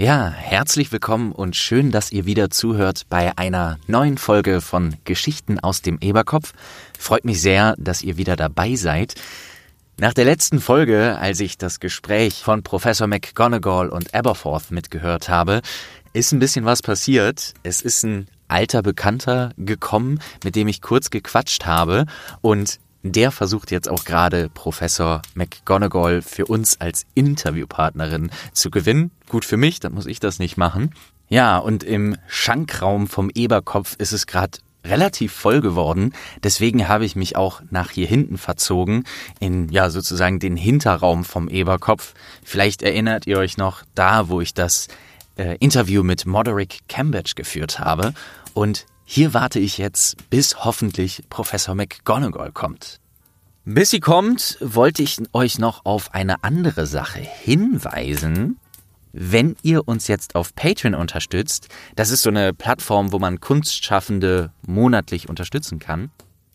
Ja, 0.00 0.30
herzlich 0.30 0.92
willkommen 0.92 1.30
und 1.30 1.56
schön, 1.56 1.90
dass 1.90 2.10
ihr 2.10 2.24
wieder 2.24 2.48
zuhört 2.48 3.02
bei 3.10 3.36
einer 3.36 3.78
neuen 3.86 4.16
Folge 4.16 4.62
von 4.62 4.96
Geschichten 5.04 5.60
aus 5.60 5.82
dem 5.82 5.98
Eberkopf. 6.00 6.54
Freut 6.98 7.26
mich 7.26 7.42
sehr, 7.42 7.74
dass 7.76 8.00
ihr 8.00 8.16
wieder 8.16 8.34
dabei 8.34 8.76
seid. 8.76 9.12
Nach 9.98 10.14
der 10.14 10.24
letzten 10.24 10.58
Folge, 10.58 11.18
als 11.18 11.38
ich 11.40 11.58
das 11.58 11.80
Gespräch 11.80 12.42
von 12.42 12.62
Professor 12.62 13.08
McGonagall 13.08 13.90
und 13.90 14.14
Aberforth 14.14 14.70
mitgehört 14.70 15.28
habe, 15.28 15.60
ist 16.14 16.32
ein 16.32 16.38
bisschen 16.38 16.64
was 16.64 16.80
passiert. 16.80 17.52
Es 17.62 17.82
ist 17.82 18.02
ein 18.02 18.26
alter 18.48 18.80
Bekannter 18.80 19.52
gekommen, 19.58 20.20
mit 20.42 20.56
dem 20.56 20.68
ich 20.68 20.80
kurz 20.80 21.10
gequatscht 21.10 21.66
habe 21.66 22.06
und 22.40 22.80
der 23.02 23.30
versucht 23.30 23.70
jetzt 23.70 23.88
auch 23.88 24.04
gerade 24.04 24.48
Professor 24.48 25.22
McGonagall 25.34 26.22
für 26.22 26.46
uns 26.46 26.80
als 26.80 27.06
Interviewpartnerin 27.14 28.30
zu 28.52 28.70
gewinnen. 28.70 29.10
Gut 29.28 29.44
für 29.44 29.56
mich, 29.56 29.80
dann 29.80 29.94
muss 29.94 30.06
ich 30.06 30.20
das 30.20 30.38
nicht 30.38 30.56
machen. 30.56 30.94
Ja, 31.28 31.58
und 31.58 31.84
im 31.84 32.16
Schankraum 32.26 33.06
vom 33.06 33.30
Eberkopf 33.34 33.94
ist 33.98 34.12
es 34.12 34.26
gerade 34.26 34.58
relativ 34.84 35.32
voll 35.32 35.60
geworden. 35.60 36.12
Deswegen 36.42 36.88
habe 36.88 37.04
ich 37.04 37.16
mich 37.16 37.36
auch 37.36 37.62
nach 37.70 37.90
hier 37.90 38.06
hinten 38.06 38.38
verzogen, 38.38 39.04
in 39.38 39.68
ja 39.68 39.90
sozusagen 39.90 40.38
den 40.38 40.56
Hinterraum 40.56 41.24
vom 41.24 41.48
Eberkopf. 41.48 42.14
Vielleicht 42.42 42.82
erinnert 42.82 43.26
ihr 43.26 43.38
euch 43.38 43.56
noch 43.56 43.82
da, 43.94 44.28
wo 44.28 44.40
ich 44.40 44.54
das 44.54 44.88
äh, 45.36 45.56
Interview 45.58 46.02
mit 46.02 46.26
Moderick 46.26 46.80
Cambridge 46.88 47.32
geführt 47.36 47.78
habe. 47.78 48.14
Und 48.54 48.86
hier 49.12 49.34
warte 49.34 49.58
ich 49.58 49.76
jetzt, 49.76 50.30
bis 50.30 50.64
hoffentlich 50.64 51.24
Professor 51.30 51.74
McGonagall 51.74 52.52
kommt. 52.52 53.00
Bis 53.64 53.90
sie 53.90 53.98
kommt, 53.98 54.56
wollte 54.60 55.02
ich 55.02 55.20
euch 55.32 55.58
noch 55.58 55.84
auf 55.84 56.14
eine 56.14 56.44
andere 56.44 56.86
Sache 56.86 57.18
hinweisen. 57.18 58.60
Wenn 59.12 59.56
ihr 59.62 59.88
uns 59.88 60.06
jetzt 60.06 60.36
auf 60.36 60.54
Patreon 60.54 60.94
unterstützt, 60.94 61.66
das 61.96 62.10
ist 62.10 62.22
so 62.22 62.30
eine 62.30 62.54
Plattform, 62.54 63.10
wo 63.10 63.18
man 63.18 63.40
Kunstschaffende 63.40 64.52
monatlich 64.64 65.28
unterstützen 65.28 65.80
kann. 65.80 66.12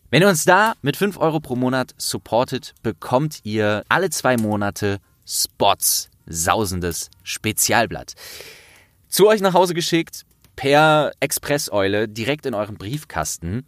Wenn 0.08 0.22
ihr 0.22 0.28
uns 0.30 0.46
da 0.46 0.72
mit 0.80 0.96
5 0.96 1.18
Euro 1.18 1.40
pro 1.40 1.56
Monat 1.56 1.94
supportet, 1.98 2.72
bekommt 2.82 3.40
ihr 3.44 3.84
alle 3.90 4.08
zwei 4.08 4.38
Monate 4.38 5.00
Spots, 5.26 6.08
sausendes 6.24 7.10
Spezialblatt. 7.22 8.14
Zu 9.08 9.28
euch 9.28 9.42
nach 9.42 9.52
Hause 9.52 9.74
geschickt, 9.74 10.24
per 10.56 11.12
Expresseule 11.20 12.08
direkt 12.08 12.46
in 12.46 12.54
eurem 12.54 12.76
Briefkasten. 12.76 13.66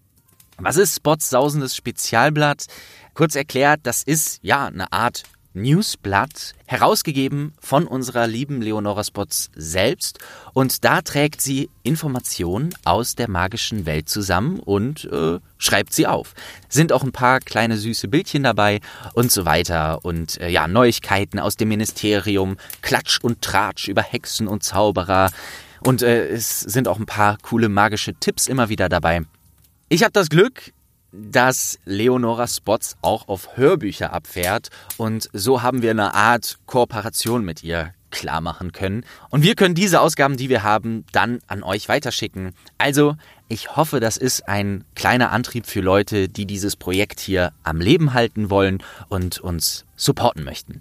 Was 0.56 0.76
ist 0.76 0.96
Spots 0.96 1.30
sausendes 1.30 1.76
Spezialblatt? 1.76 2.66
Kurz 3.14 3.36
erklärt, 3.36 3.80
das 3.84 4.02
ist 4.02 4.40
ja 4.42 4.66
eine 4.66 4.92
Art 4.92 5.22
Newsblatt, 5.54 6.54
herausgegeben 6.66 7.54
von 7.60 7.86
unserer 7.86 8.26
lieben 8.26 8.60
Leonora 8.60 9.04
Spots 9.04 9.50
selbst. 9.54 10.18
Und 10.52 10.84
da 10.84 11.00
trägt 11.00 11.40
sie 11.40 11.70
Informationen 11.82 12.74
aus 12.84 13.14
der 13.14 13.28
magischen 13.28 13.86
Welt 13.86 14.08
zusammen 14.08 14.60
und 14.60 15.04
äh, 15.06 15.38
schreibt 15.58 15.92
sie 15.92 16.06
auf. 16.06 16.34
Sind 16.68 16.92
auch 16.92 17.02
ein 17.02 17.12
paar 17.12 17.40
kleine 17.40 17.76
süße 17.76 18.08
Bildchen 18.08 18.42
dabei 18.42 18.80
und 19.14 19.32
so 19.32 19.44
weiter. 19.44 20.04
Und 20.04 20.40
äh, 20.40 20.48
ja, 20.48 20.68
Neuigkeiten 20.68 21.38
aus 21.38 21.56
dem 21.56 21.68
Ministerium, 21.68 22.56
Klatsch 22.82 23.18
und 23.20 23.42
Tratsch 23.42 23.88
über 23.88 24.02
Hexen 24.02 24.48
und 24.48 24.62
Zauberer. 24.62 25.30
Und 25.84 26.02
äh, 26.02 26.28
es 26.28 26.60
sind 26.60 26.88
auch 26.88 26.98
ein 26.98 27.06
paar 27.06 27.38
coole 27.42 27.68
magische 27.68 28.14
Tipps 28.14 28.46
immer 28.46 28.68
wieder 28.68 28.88
dabei. 28.88 29.22
Ich 29.88 30.02
habe 30.02 30.12
das 30.12 30.28
Glück, 30.28 30.72
dass 31.12 31.78
Leonora 31.84 32.46
Spots 32.46 32.96
auch 33.00 33.28
auf 33.28 33.56
Hörbücher 33.56 34.12
abfährt 34.12 34.68
und 34.98 35.28
so 35.32 35.62
haben 35.62 35.80
wir 35.80 35.90
eine 35.90 36.14
Art 36.14 36.58
Kooperation 36.66 37.44
mit 37.44 37.64
ihr 37.64 37.94
klar 38.10 38.40
machen 38.40 38.72
können. 38.72 39.04
Und 39.30 39.42
wir 39.42 39.54
können 39.54 39.74
diese 39.74 40.00
Ausgaben, 40.00 40.36
die 40.36 40.48
wir 40.48 40.62
haben, 40.62 41.04
dann 41.12 41.40
an 41.46 41.62
euch 41.62 41.88
weiterschicken. 41.88 42.54
Also, 42.78 43.16
ich 43.48 43.76
hoffe, 43.76 44.00
das 44.00 44.16
ist 44.16 44.48
ein 44.48 44.84
kleiner 44.94 45.30
Antrieb 45.32 45.66
für 45.66 45.80
Leute, 45.80 46.28
die 46.28 46.46
dieses 46.46 46.76
Projekt 46.76 47.20
hier 47.20 47.52
am 47.62 47.80
Leben 47.80 48.14
halten 48.14 48.50
wollen 48.50 48.82
und 49.08 49.38
uns 49.38 49.84
supporten 49.96 50.44
möchten. 50.44 50.80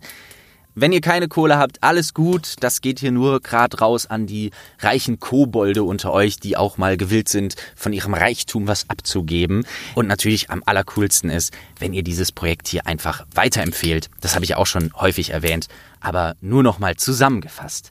Wenn 0.80 0.92
ihr 0.92 1.02
keine 1.02 1.28
Kohle 1.28 1.58
habt, 1.58 1.82
alles 1.82 2.14
gut. 2.14 2.58
Das 2.60 2.82
geht 2.82 3.00
hier 3.00 3.12
nur 3.12 3.42
gerade 3.42 3.80
raus 3.80 4.06
an 4.06 4.28
die 4.28 4.52
reichen 4.78 5.20
Kobolde 5.20 5.82
unter 5.82 6.14
euch, 6.14 6.40
die 6.40 6.56
auch 6.56 6.78
mal 6.78 6.98
gewillt 6.98 7.30
sind, 7.30 7.56
von 7.76 7.94
ihrem 7.94 8.14
Reichtum 8.14 8.68
was 8.68 8.88
abzugeben. 8.88 9.66
Und 9.96 10.06
natürlich 10.06 10.52
am 10.52 10.62
allercoolsten 10.64 11.32
ist, 11.32 11.52
wenn 11.80 11.96
ihr 11.96 12.04
dieses 12.04 12.32
Projekt 12.32 12.68
hier 12.68 12.86
einfach 12.86 13.26
weiterempfehlt. 13.34 14.12
Das 14.22 14.36
habe 14.36 14.46
ich 14.46 14.54
auch 14.54 14.68
schon 14.68 14.92
häufig 14.94 15.32
erwähnt, 15.32 15.68
aber 16.00 16.36
nur 16.42 16.62
noch 16.62 16.78
mal 16.78 16.96
zusammengefasst. 16.96 17.90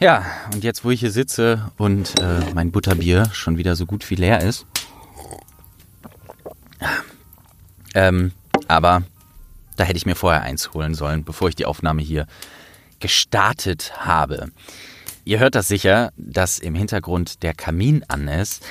Ja, 0.00 0.26
und 0.52 0.64
jetzt, 0.64 0.84
wo 0.84 0.90
ich 0.90 0.98
hier 0.98 1.12
sitze 1.12 1.70
und 1.76 2.18
äh, 2.18 2.40
mein 2.54 2.72
Butterbier 2.72 3.30
schon 3.32 3.56
wieder 3.56 3.76
so 3.76 3.86
gut 3.86 4.10
wie 4.10 4.16
leer 4.16 4.40
ist. 4.42 4.66
Ähm, 7.94 8.32
aber 8.66 9.04
da 9.78 9.84
hätte 9.84 9.96
ich 9.96 10.06
mir 10.06 10.16
vorher 10.16 10.42
eins 10.42 10.74
holen 10.74 10.94
sollen, 10.94 11.24
bevor 11.24 11.48
ich 11.48 11.54
die 11.54 11.64
Aufnahme 11.64 12.02
hier 12.02 12.26
gestartet 12.98 13.92
habe. 13.98 14.50
Ihr 15.24 15.38
hört 15.38 15.54
das 15.54 15.68
sicher, 15.68 16.10
dass 16.16 16.58
im 16.58 16.74
Hintergrund 16.74 17.42
der 17.44 17.54
Kamin 17.54 18.04
an 18.08 18.26
ist. 18.26 18.66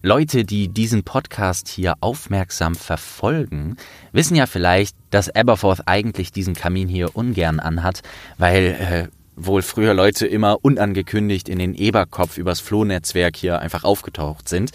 Leute, 0.00 0.44
die 0.44 0.68
diesen 0.68 1.02
Podcast 1.02 1.66
hier 1.66 1.94
aufmerksam 2.00 2.76
verfolgen, 2.76 3.76
wissen 4.12 4.36
ja 4.36 4.46
vielleicht, 4.46 4.96
dass 5.10 5.34
Aberforth 5.34 5.82
eigentlich 5.86 6.30
diesen 6.30 6.54
Kamin 6.54 6.88
hier 6.88 7.16
ungern 7.16 7.58
anhat, 7.58 8.02
weil 8.38 8.76
äh, 8.78 9.08
wohl 9.34 9.62
früher 9.62 9.94
Leute 9.94 10.26
immer 10.26 10.58
unangekündigt 10.62 11.48
in 11.48 11.58
den 11.58 11.74
Eberkopf 11.74 12.38
übers 12.38 12.60
Flohnetzwerk 12.60 13.34
hier 13.34 13.58
einfach 13.58 13.82
aufgetaucht 13.82 14.48
sind. 14.48 14.70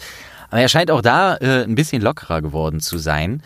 Aber 0.50 0.60
er 0.60 0.68
scheint 0.68 0.90
auch 0.90 1.00
da 1.00 1.36
äh, 1.36 1.62
ein 1.62 1.76
bisschen 1.76 2.02
lockerer 2.02 2.42
geworden 2.42 2.80
zu 2.80 2.98
sein. 2.98 3.42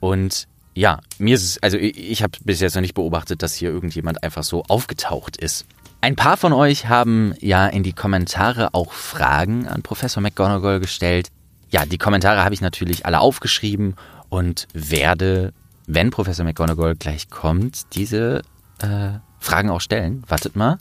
Und 0.00 0.48
ja, 0.78 1.00
mir 1.18 1.34
ist 1.34 1.42
es, 1.42 1.58
also 1.60 1.76
ich, 1.76 2.22
habe 2.22 2.38
bis 2.44 2.60
jetzt 2.60 2.76
noch 2.76 2.82
nicht 2.82 2.94
beobachtet, 2.94 3.42
dass 3.42 3.54
hier 3.54 3.68
irgendjemand 3.68 4.22
einfach 4.22 4.44
so 4.44 4.62
aufgetaucht 4.68 5.36
ist. 5.36 5.66
Ein 6.00 6.14
paar 6.14 6.36
von 6.36 6.52
euch 6.52 6.86
haben 6.86 7.34
ja 7.40 7.66
in 7.66 7.82
die 7.82 7.92
Kommentare 7.92 8.74
auch 8.74 8.92
Fragen 8.92 9.66
an 9.66 9.82
Professor 9.82 10.22
McGonagall 10.22 10.78
gestellt. 10.78 11.30
Ja, 11.70 11.84
die 11.84 11.98
Kommentare 11.98 12.44
habe 12.44 12.54
ich 12.54 12.60
natürlich 12.60 13.06
alle 13.06 13.18
aufgeschrieben 13.18 13.96
und 14.28 14.68
werde, 14.72 15.52
wenn 15.88 16.12
Professor 16.12 16.44
McGonagall 16.44 16.94
gleich 16.94 17.28
kommt, 17.28 17.96
diese 17.96 18.42
äh, 18.78 19.18
Fragen 19.40 19.70
auch 19.70 19.80
stellen. 19.80 20.22
Wartet 20.28 20.54
mal. 20.54 20.78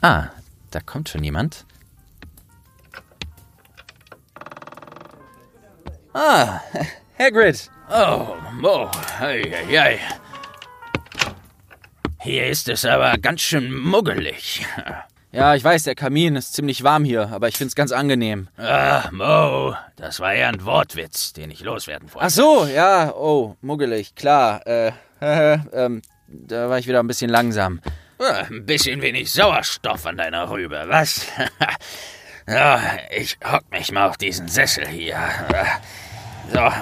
Ah, 0.00 0.28
da 0.70 0.80
kommt 0.80 1.10
schon 1.10 1.22
jemand. 1.22 1.66
Ah, 6.14 6.60
Hagrid. 7.18 7.70
Oh, 7.88 8.36
oh, 8.62 8.90
ei, 9.20 9.42
ei, 9.54 9.78
ei. 9.80 9.98
Hier 12.20 12.46
ist 12.48 12.68
es 12.68 12.84
aber 12.84 13.16
ganz 13.18 13.42
schön 13.42 13.72
muggelig. 13.72 14.66
Ja, 15.30 15.54
ich 15.54 15.62
weiß, 15.62 15.84
der 15.84 15.94
Kamin 15.94 16.34
ist 16.34 16.54
ziemlich 16.54 16.82
warm 16.82 17.04
hier, 17.04 17.28
aber 17.30 17.46
ich 17.46 17.56
find's 17.56 17.76
ganz 17.76 17.92
angenehm. 17.92 18.48
Ah, 18.56 19.08
Mo, 19.12 19.76
das 19.94 20.18
war 20.18 20.34
ja 20.34 20.48
ein 20.48 20.64
Wortwitz, 20.64 21.32
den 21.32 21.50
ich 21.50 21.60
loswerden 21.60 22.12
wollte. 22.12 22.26
Ach 22.26 22.30
so, 22.30 22.66
ja, 22.66 23.12
oh, 23.14 23.56
muggelig, 23.60 24.14
klar. 24.16 24.66
Äh, 24.66 24.92
äh, 25.20 25.58
ähm, 25.72 26.02
da 26.26 26.68
war 26.68 26.78
ich 26.78 26.88
wieder 26.88 27.00
ein 27.00 27.06
bisschen 27.06 27.30
langsam. 27.30 27.80
Ah, 28.18 28.46
ein 28.50 28.66
bisschen 28.66 29.00
wenig 29.02 29.30
Sauerstoff 29.32 30.06
an 30.06 30.16
deiner 30.16 30.50
Rübe, 30.50 30.84
was? 30.88 31.26
ja, 32.48 32.80
ich 33.16 33.38
hock 33.44 33.70
mich 33.70 33.92
mal 33.92 34.08
auf 34.08 34.16
diesen 34.16 34.48
Sessel 34.48 34.88
hier. 34.88 35.18
So. 36.52 36.72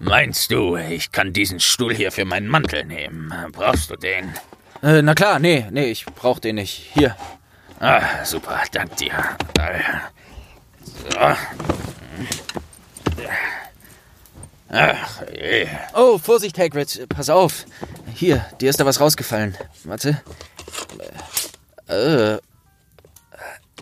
Meinst 0.00 0.50
du, 0.50 0.76
ich 0.76 1.12
kann 1.12 1.32
diesen 1.32 1.60
Stuhl 1.60 1.94
hier 1.94 2.12
für 2.12 2.24
meinen 2.24 2.48
Mantel 2.48 2.84
nehmen? 2.84 3.32
Brauchst 3.52 3.90
du 3.90 3.96
den? 3.96 4.32
Äh, 4.82 5.02
na 5.02 5.14
klar, 5.14 5.38
nee, 5.38 5.66
nee, 5.70 5.86
ich 5.86 6.04
brauch 6.06 6.38
den 6.38 6.56
nicht. 6.56 6.90
Hier. 6.94 7.16
Ah, 7.80 8.24
super, 8.24 8.62
dank 8.72 8.96
dir. 8.96 9.12
So. 11.10 11.18
Ach, 14.68 15.22
je. 15.32 15.68
Oh, 15.94 16.18
Vorsicht, 16.18 16.58
Hagrid, 16.58 17.06
pass 17.08 17.30
auf. 17.30 17.64
Hier, 18.14 18.44
dir 18.60 18.70
ist 18.70 18.80
da 18.80 18.84
was 18.84 19.00
rausgefallen. 19.00 19.56
Warte. 19.84 20.20
Äh, 21.88 22.38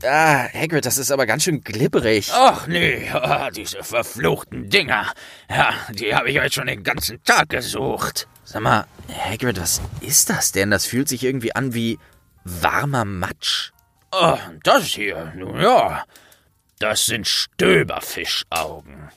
Ah, 0.02 0.48
Hagrid, 0.52 0.84
das 0.84 0.98
ist 0.98 1.10
aber 1.12 1.24
ganz 1.26 1.44
schön 1.44 1.62
glibberig. 1.62 2.30
Ach 2.32 2.66
nee, 2.66 3.10
oh, 3.14 3.48
diese 3.54 3.82
verfluchten 3.82 4.68
Dinger. 4.68 5.12
Ja, 5.48 5.72
die 5.90 6.14
habe 6.14 6.30
ich 6.30 6.38
heute 6.40 6.52
schon 6.52 6.66
den 6.66 6.82
ganzen 6.82 7.22
Tag 7.22 7.48
gesucht. 7.50 8.26
Sag 8.44 8.62
mal, 8.62 8.86
Hagrid, 9.08 9.60
was 9.60 9.80
ist 10.00 10.30
das 10.30 10.52
denn? 10.52 10.70
Das 10.70 10.84
fühlt 10.86 11.08
sich 11.08 11.22
irgendwie 11.24 11.54
an 11.54 11.74
wie 11.74 11.98
warmer 12.44 13.04
Matsch. 13.04 13.70
Oh, 14.12 14.36
das 14.62 14.84
hier, 14.84 15.32
nun 15.36 15.60
ja. 15.60 16.04
Das 16.78 17.06
sind 17.06 17.26
Stöberfischaugen. 17.26 19.10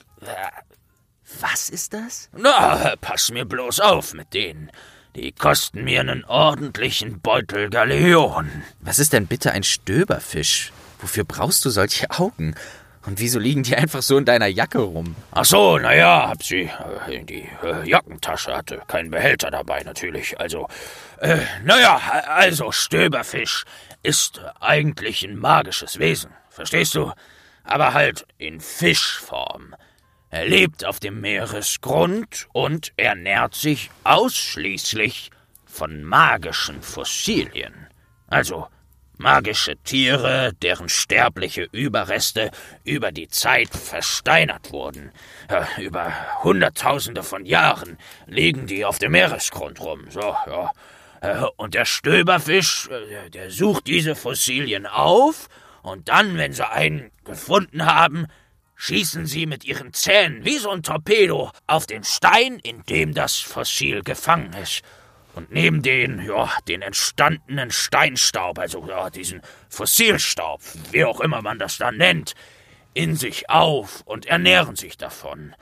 Was 1.40 1.68
ist 1.68 1.92
das? 1.92 2.30
Na, 2.32 2.94
pass 3.00 3.30
mir 3.30 3.44
bloß 3.44 3.80
auf 3.80 4.14
mit 4.14 4.32
denen. 4.32 4.70
Die 5.18 5.32
kosten 5.32 5.82
mir 5.82 5.98
einen 5.98 6.24
ordentlichen 6.26 7.20
Beutel 7.20 7.70
Galeonen. 7.70 8.62
Was 8.78 9.00
ist 9.00 9.12
denn 9.12 9.26
bitte 9.26 9.50
ein 9.50 9.64
Stöberfisch? 9.64 10.72
Wofür 11.00 11.24
brauchst 11.24 11.64
du 11.64 11.70
solche 11.70 12.08
Augen? 12.10 12.54
Und 13.04 13.18
wieso 13.18 13.40
liegen 13.40 13.64
die 13.64 13.74
einfach 13.74 14.00
so 14.02 14.16
in 14.16 14.24
deiner 14.24 14.46
Jacke 14.46 14.78
rum? 14.78 15.16
Ach 15.32 15.44
so, 15.44 15.76
naja, 15.76 16.28
hab 16.28 16.44
sie 16.44 16.70
äh, 17.08 17.16
in 17.16 17.26
die 17.26 17.48
äh, 17.64 17.88
Jackentasche, 17.88 18.56
hatte 18.56 18.80
keinen 18.86 19.10
Behälter 19.10 19.50
dabei 19.50 19.82
natürlich. 19.82 20.38
Also, 20.38 20.68
äh, 21.20 21.38
naja, 21.64 22.00
also 22.28 22.70
Stöberfisch 22.70 23.64
ist 24.04 24.40
eigentlich 24.60 25.24
ein 25.24 25.36
magisches 25.36 25.98
Wesen, 25.98 26.30
verstehst 26.48 26.94
du? 26.94 27.12
Aber 27.64 27.92
halt 27.92 28.24
in 28.38 28.60
Fischform. 28.60 29.74
Er 30.30 30.46
lebt 30.46 30.84
auf 30.84 31.00
dem 31.00 31.20
Meeresgrund 31.20 32.48
und 32.52 32.92
ernährt 32.96 33.54
sich 33.54 33.90
ausschließlich 34.04 35.30
von 35.64 36.02
magischen 36.02 36.82
Fossilien. 36.82 37.88
Also 38.26 38.68
magische 39.16 39.76
Tiere, 39.78 40.52
deren 40.62 40.88
sterbliche 40.88 41.68
Überreste 41.72 42.50
über 42.84 43.10
die 43.10 43.28
Zeit 43.28 43.70
versteinert 43.70 44.70
wurden. 44.70 45.12
über 45.78 46.12
Hunderttausende 46.42 47.22
von 47.22 47.46
Jahren 47.46 47.96
liegen 48.26 48.66
die 48.66 48.84
auf 48.84 48.98
dem 48.98 49.12
Meeresgrund 49.12 49.80
rum. 49.80 50.10
So, 50.10 50.20
ja. 50.20 50.70
Äh, 51.20 51.44
und 51.56 51.74
der 51.74 51.84
Stöberfisch, 51.84 52.88
äh, 52.88 53.30
der 53.30 53.50
sucht 53.50 53.86
diese 53.86 54.14
Fossilien 54.14 54.86
auf, 54.86 55.48
und 55.82 56.08
dann, 56.08 56.36
wenn 56.36 56.52
sie 56.52 56.68
einen 56.68 57.10
gefunden 57.24 57.86
haben, 57.86 58.26
schießen 58.78 59.26
sie 59.26 59.44
mit 59.44 59.64
ihren 59.64 59.92
Zähnen 59.92 60.44
wie 60.44 60.56
so 60.56 60.70
ein 60.70 60.82
Torpedo 60.82 61.50
auf 61.66 61.86
den 61.86 62.04
Stein, 62.04 62.60
in 62.60 62.84
dem 62.84 63.12
das 63.12 63.36
Fossil 63.36 64.02
gefangen 64.02 64.54
ist. 64.54 64.82
Und 65.34 65.52
nehmen 65.52 65.82
den, 65.82 66.24
ja, 66.24 66.50
den 66.66 66.82
entstandenen 66.82 67.70
Steinstaub, 67.70 68.58
also 68.58 68.84
ja, 68.88 69.10
diesen 69.10 69.42
Fossilstaub, 69.68 70.60
wie 70.90 71.04
auch 71.04 71.20
immer 71.20 71.42
man 71.42 71.58
das 71.58 71.76
dann 71.76 71.96
nennt, 71.96 72.34
in 72.94 73.14
sich 73.14 73.50
auf 73.50 74.02
und 74.04 74.26
ernähren 74.26 74.74
sich 74.74 74.96
davon. 74.96 75.54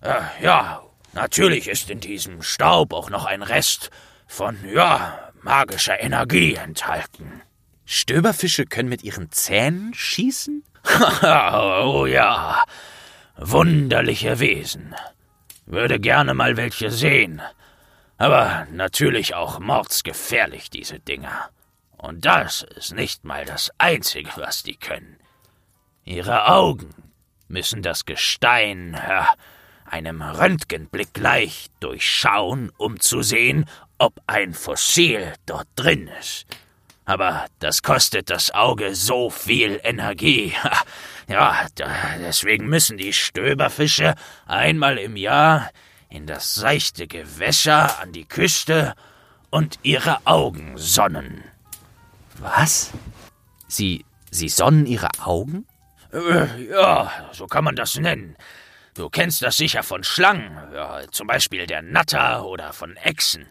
Äh, 0.00 0.20
ja, 0.42 0.84
natürlich 1.14 1.68
ist 1.68 1.90
in 1.90 2.00
diesem 2.00 2.42
Staub 2.42 2.92
auch 2.92 3.08
noch 3.08 3.24
ein 3.24 3.42
Rest 3.42 3.90
von, 4.26 4.56
ja, 4.72 5.32
magischer 5.42 6.00
Energie 6.00 6.54
enthalten. 6.54 7.42
Stöberfische 7.84 8.66
können 8.66 8.88
mit 8.88 9.02
ihren 9.02 9.30
Zähnen 9.30 9.94
schießen? 9.94 10.64
oh 11.22 12.06
ja, 12.06 12.64
wunderliche 13.36 14.38
Wesen. 14.38 14.94
Würde 15.66 15.98
gerne 15.98 16.34
mal 16.34 16.56
welche 16.56 16.90
sehen. 16.90 17.40
Aber 18.18 18.66
natürlich 18.70 19.34
auch 19.34 19.58
mordsgefährlich, 19.58 20.70
diese 20.70 21.00
Dinger. 21.00 21.48
Und 21.96 22.24
das 22.26 22.62
ist 22.62 22.94
nicht 22.94 23.24
mal 23.24 23.44
das 23.44 23.72
Einzige, 23.78 24.30
was 24.36 24.62
die 24.62 24.76
können. 24.76 25.16
Ihre 26.04 26.48
Augen 26.48 26.94
müssen 27.48 27.82
das 27.82 28.04
Gestein 28.04 28.92
ja, 28.94 29.30
einem 29.86 30.20
Röntgenblick 30.20 31.14
gleich 31.14 31.68
durchschauen, 31.80 32.70
um 32.76 33.00
zu 33.00 33.22
sehen, 33.22 33.64
ob 33.98 34.20
ein 34.26 34.52
Fossil 34.52 35.32
dort 35.46 35.68
drin 35.76 36.08
ist. 36.20 36.46
Aber 37.04 37.46
das 37.58 37.82
kostet 37.82 38.30
das 38.30 38.52
Auge 38.52 38.94
so 38.94 39.30
viel 39.30 39.80
Energie. 39.82 40.54
Ja, 41.26 41.66
deswegen 42.20 42.66
müssen 42.66 42.98
die 42.98 43.14
Stöberfische 43.14 44.14
einmal 44.46 44.98
im 44.98 45.16
Jahr 45.16 45.70
in 46.10 46.26
das 46.26 46.54
seichte 46.54 47.06
Gewässer 47.06 47.98
an 47.98 48.12
die 48.12 48.26
Küste 48.26 48.94
und 49.48 49.78
ihre 49.82 50.18
Augen 50.26 50.76
sonnen. 50.76 51.42
Was? 52.38 52.90
Sie, 53.68 54.04
Sie 54.30 54.48
sonnen 54.48 54.84
Ihre 54.86 55.08
Augen? 55.22 55.66
Äh, 56.12 56.68
ja, 56.68 57.10
so 57.32 57.46
kann 57.46 57.64
man 57.64 57.76
das 57.76 57.96
nennen. 57.96 58.36
Du 58.94 59.08
kennst 59.08 59.42
das 59.42 59.56
sicher 59.56 59.82
von 59.82 60.04
Schlangen, 60.04 60.58
ja, 60.72 61.00
zum 61.10 61.26
Beispiel 61.26 61.66
der 61.66 61.82
Natter 61.82 62.44
oder 62.44 62.72
von 62.72 62.96
Echsen. 62.96 63.46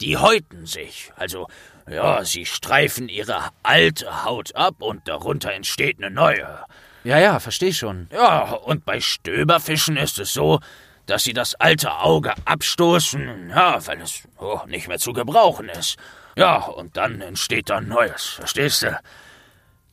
Die 0.00 0.16
häuten 0.16 0.66
sich, 0.66 1.12
also 1.16 1.48
ja, 1.90 2.24
sie 2.24 2.46
streifen 2.46 3.08
ihre 3.08 3.50
alte 3.62 4.24
Haut 4.24 4.54
ab 4.54 4.76
und 4.80 5.06
darunter 5.08 5.52
entsteht 5.52 5.98
eine 5.98 6.10
neue. 6.10 6.64
Ja, 7.04 7.18
ja, 7.18 7.40
versteh 7.40 7.72
schon. 7.72 8.08
Ja, 8.12 8.50
und 8.52 8.84
bei 8.84 9.00
Stöberfischen 9.00 9.96
ist 9.96 10.18
es 10.18 10.32
so, 10.32 10.60
dass 11.06 11.24
sie 11.24 11.32
das 11.32 11.54
alte 11.54 11.92
Auge 11.92 12.34
abstoßen, 12.44 13.50
ja, 13.50 13.84
weil 13.86 14.00
es 14.00 14.28
oh, 14.38 14.60
nicht 14.66 14.88
mehr 14.88 14.98
zu 14.98 15.12
gebrauchen 15.12 15.68
ist. 15.68 15.96
Ja, 16.36 16.56
und 16.56 16.96
dann 16.96 17.20
entsteht 17.20 17.70
dann 17.70 17.88
Neues, 17.88 18.26
verstehst 18.26 18.82
du? 18.82 19.00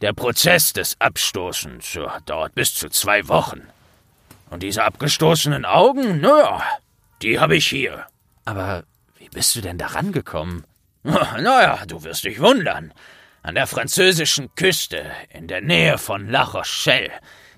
Der 0.02 0.14
Prozess 0.14 0.74
des 0.74 1.00
Abstoßens 1.00 1.94
ja, 1.94 2.20
dauert 2.26 2.54
bis 2.54 2.76
zu 2.76 2.90
zwei 2.90 3.28
Wochen. 3.28 3.62
Und 4.50 4.62
diese 4.62 4.84
abgestoßenen 4.84 5.66
Augen, 5.66 6.20
naja, 6.20 6.62
die 7.22 7.40
habe 7.40 7.56
ich 7.56 7.68
hier. 7.68 8.06
Aber 8.44 8.84
wie 9.18 9.30
bist 9.30 9.56
du 9.56 9.62
denn 9.62 9.78
da 9.78 9.88
rangekommen? 9.88 10.66
Naja, 11.42 11.84
du 11.88 12.04
wirst 12.04 12.24
dich 12.24 12.40
wundern. 12.40 12.94
An 13.44 13.56
der 13.56 13.68
französischen 13.68 14.54
Küste, 14.56 15.06
in 15.30 15.48
der 15.48 15.62
Nähe 15.62 16.00
von 16.00 16.30
La 16.30 16.44
Rochelle, 16.44 17.12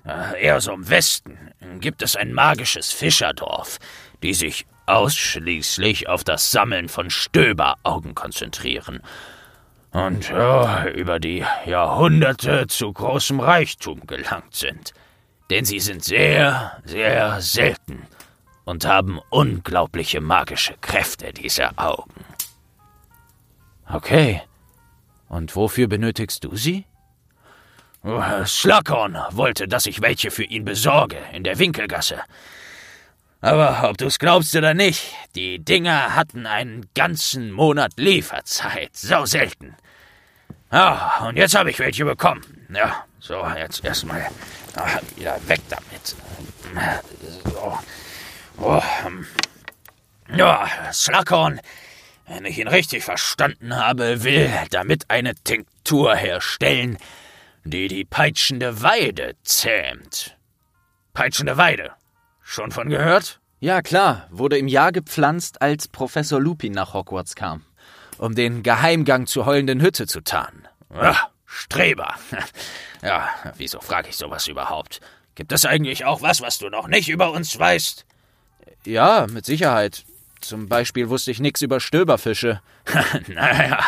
äh, 0.04 0.44
eher 0.44 0.60
so 0.60 0.72
im 0.72 0.88
Westen, 0.90 1.52
gibt 1.80 2.02
es 2.02 2.14
ein 2.14 2.34
magisches 2.34 2.92
Fischerdorf, 2.92 3.78
die 4.22 4.34
sich 4.34 4.66
ausschließlich 4.84 6.08
auf 6.08 6.24
das 6.24 6.50
Sammeln 6.50 6.88
von 6.88 7.08
Stöberaugen 7.08 8.14
konzentrieren 8.14 9.00
und 9.90 10.28
ja, 10.28 10.86
über 10.86 11.18
die 11.18 11.44
Jahrhunderte 11.64 12.66
zu 12.66 12.92
großem 12.92 13.40
Reichtum 13.40 14.06
gelangt 14.06 14.54
sind. 14.54 14.92
Denn 15.50 15.64
sie 15.64 15.80
sind 15.80 16.04
sehr, 16.04 16.78
sehr 16.84 17.40
selten 17.40 18.06
und 18.64 18.86
haben 18.86 19.18
unglaubliche 19.30 20.20
magische 20.20 20.74
Kräfte, 20.82 21.32
diese 21.32 21.78
Augen. 21.78 22.27
Okay. 23.92 24.42
Und 25.28 25.54
wofür 25.56 25.88
benötigst 25.88 26.44
du 26.44 26.56
sie? 26.56 26.84
Schlackhorn 28.44 29.18
wollte, 29.30 29.66
dass 29.68 29.86
ich 29.86 30.00
welche 30.00 30.30
für 30.30 30.44
ihn 30.44 30.64
besorge, 30.64 31.18
in 31.32 31.44
der 31.44 31.58
Winkelgasse. 31.58 32.20
Aber 33.40 33.88
ob 33.88 33.98
du's 33.98 34.18
glaubst 34.18 34.54
oder 34.56 34.74
nicht, 34.74 35.12
die 35.34 35.58
Dinger 35.58 36.14
hatten 36.14 36.46
einen 36.46 36.88
ganzen 36.94 37.52
Monat 37.52 37.92
Lieferzeit. 37.96 38.96
So 38.96 39.26
selten. 39.26 39.76
Ja, 40.72 41.24
und 41.26 41.36
jetzt 41.36 41.54
habe 41.54 41.70
ich 41.70 41.78
welche 41.78 42.04
bekommen. 42.04 42.42
Ja, 42.74 43.04
so, 43.20 43.46
jetzt 43.56 43.84
erstmal 43.84 44.28
wieder 45.16 45.38
weg 45.46 45.60
damit. 45.68 46.16
So. 47.44 47.78
Oh, 48.60 48.82
ja, 50.34 50.68
Slackhorn 50.92 51.60
wenn 52.28 52.44
ich 52.44 52.58
ihn 52.58 52.68
richtig 52.68 53.04
verstanden 53.04 53.76
habe, 53.76 54.22
will 54.22 54.50
damit 54.70 55.10
eine 55.10 55.34
Tinktur 55.34 56.14
herstellen, 56.14 56.98
die 57.64 57.88
die 57.88 58.04
peitschende 58.04 58.82
Weide 58.82 59.34
zähmt. 59.42 60.36
Peitschende 61.14 61.56
Weide. 61.56 61.92
Schon 62.42 62.70
von 62.70 62.88
gehört? 62.88 63.40
Ja, 63.60 63.82
klar. 63.82 64.26
Wurde 64.30 64.56
im 64.56 64.68
Jahr 64.68 64.92
gepflanzt, 64.92 65.60
als 65.60 65.88
Professor 65.88 66.40
Lupin 66.40 66.72
nach 66.72 66.94
Hogwarts 66.94 67.34
kam. 67.34 67.64
Um 68.18 68.34
den 68.34 68.62
Geheimgang 68.62 69.26
zur 69.26 69.46
heulenden 69.46 69.80
Hütte 69.80 70.06
zu 70.06 70.20
tarnen. 70.20 70.68
Ach, 70.90 71.28
Streber. 71.44 72.14
Ja, 73.00 73.28
wieso 73.56 73.78
frage 73.80 74.08
ich 74.08 74.16
sowas 74.16 74.48
überhaupt? 74.48 75.00
Gibt 75.36 75.52
es 75.52 75.64
eigentlich 75.64 76.04
auch 76.04 76.20
was, 76.20 76.40
was 76.40 76.58
du 76.58 76.68
noch 76.68 76.88
nicht 76.88 77.08
über 77.08 77.30
uns 77.30 77.56
weißt? 77.56 78.04
Ja, 78.84 79.28
mit 79.30 79.46
Sicherheit. 79.46 80.04
Zum 80.40 80.68
Beispiel 80.68 81.08
wusste 81.08 81.30
ich 81.30 81.40
nichts 81.40 81.62
über 81.62 81.80
Stöberfische. 81.80 82.60
naja, 83.28 83.80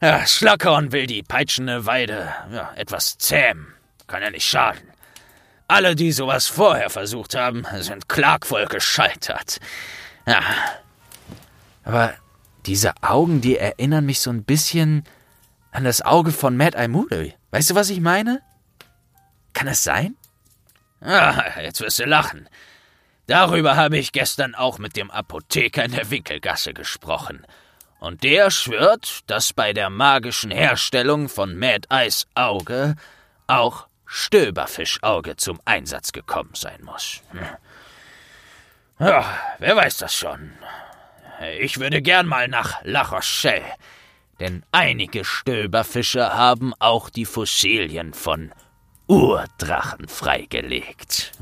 ja, 0.00 0.26
Schlackhorn 0.26 0.92
will 0.92 1.06
die 1.06 1.22
peitschende 1.22 1.84
Weide 1.86 2.32
ja, 2.52 2.72
etwas 2.76 3.18
zähmen. 3.18 3.74
Kann 4.06 4.22
ja 4.22 4.30
nicht 4.30 4.46
schaden. 4.46 4.82
Alle, 5.66 5.94
die 5.94 6.12
sowas 6.12 6.46
vorher 6.46 6.88
versucht 6.88 7.34
haben, 7.34 7.66
sind 7.80 8.08
klagvoll 8.08 8.66
gescheitert. 8.66 9.58
Ja. 10.26 10.40
Aber 11.84 12.14
diese 12.64 12.92
Augen, 13.02 13.40
die 13.40 13.58
erinnern 13.58 14.06
mich 14.06 14.20
so 14.20 14.30
ein 14.30 14.44
bisschen 14.44 15.04
an 15.72 15.84
das 15.84 16.00
Auge 16.00 16.32
von 16.32 16.56
Mad 16.56 16.76
Eye 16.76 16.88
Moody. 16.88 17.34
Weißt 17.50 17.70
du, 17.70 17.74
was 17.74 17.90
ich 17.90 18.00
meine? 18.00 18.40
Kann 19.52 19.66
das 19.66 19.84
sein? 19.84 20.16
Ah, 21.00 21.60
jetzt 21.60 21.80
wirst 21.80 21.98
du 21.98 22.04
lachen. 22.04 22.48
Darüber 23.28 23.76
habe 23.76 23.98
ich 23.98 24.12
gestern 24.12 24.54
auch 24.54 24.78
mit 24.78 24.96
dem 24.96 25.10
Apotheker 25.10 25.84
in 25.84 25.92
der 25.92 26.10
Winkelgasse 26.10 26.72
gesprochen. 26.72 27.46
Und 28.00 28.22
der 28.22 28.50
schwört, 28.50 29.20
dass 29.30 29.52
bei 29.52 29.74
der 29.74 29.90
magischen 29.90 30.50
Herstellung 30.50 31.28
von 31.28 31.54
Mad 31.54 31.86
Eyes 31.90 32.26
Auge 32.34 32.96
auch 33.46 33.86
Stöberfischauge 34.06 35.36
zum 35.36 35.60
Einsatz 35.66 36.12
gekommen 36.12 36.52
sein 36.54 36.82
muss. 36.82 37.20
Hm. 37.32 37.40
Ja, 38.98 39.38
wer 39.58 39.76
weiß 39.76 39.98
das 39.98 40.14
schon. 40.14 40.52
ich 41.60 41.78
würde 41.78 42.00
gern 42.00 42.26
mal 42.26 42.48
nach 42.48 42.82
La 42.82 43.02
Rochelle. 43.02 43.74
Denn 44.40 44.64
einige 44.72 45.26
Stöberfische 45.26 46.32
haben 46.34 46.72
auch 46.78 47.10
die 47.10 47.26
Fossilien 47.26 48.14
von 48.14 48.54
Urdrachen 49.06 50.08
freigelegt. 50.08 51.32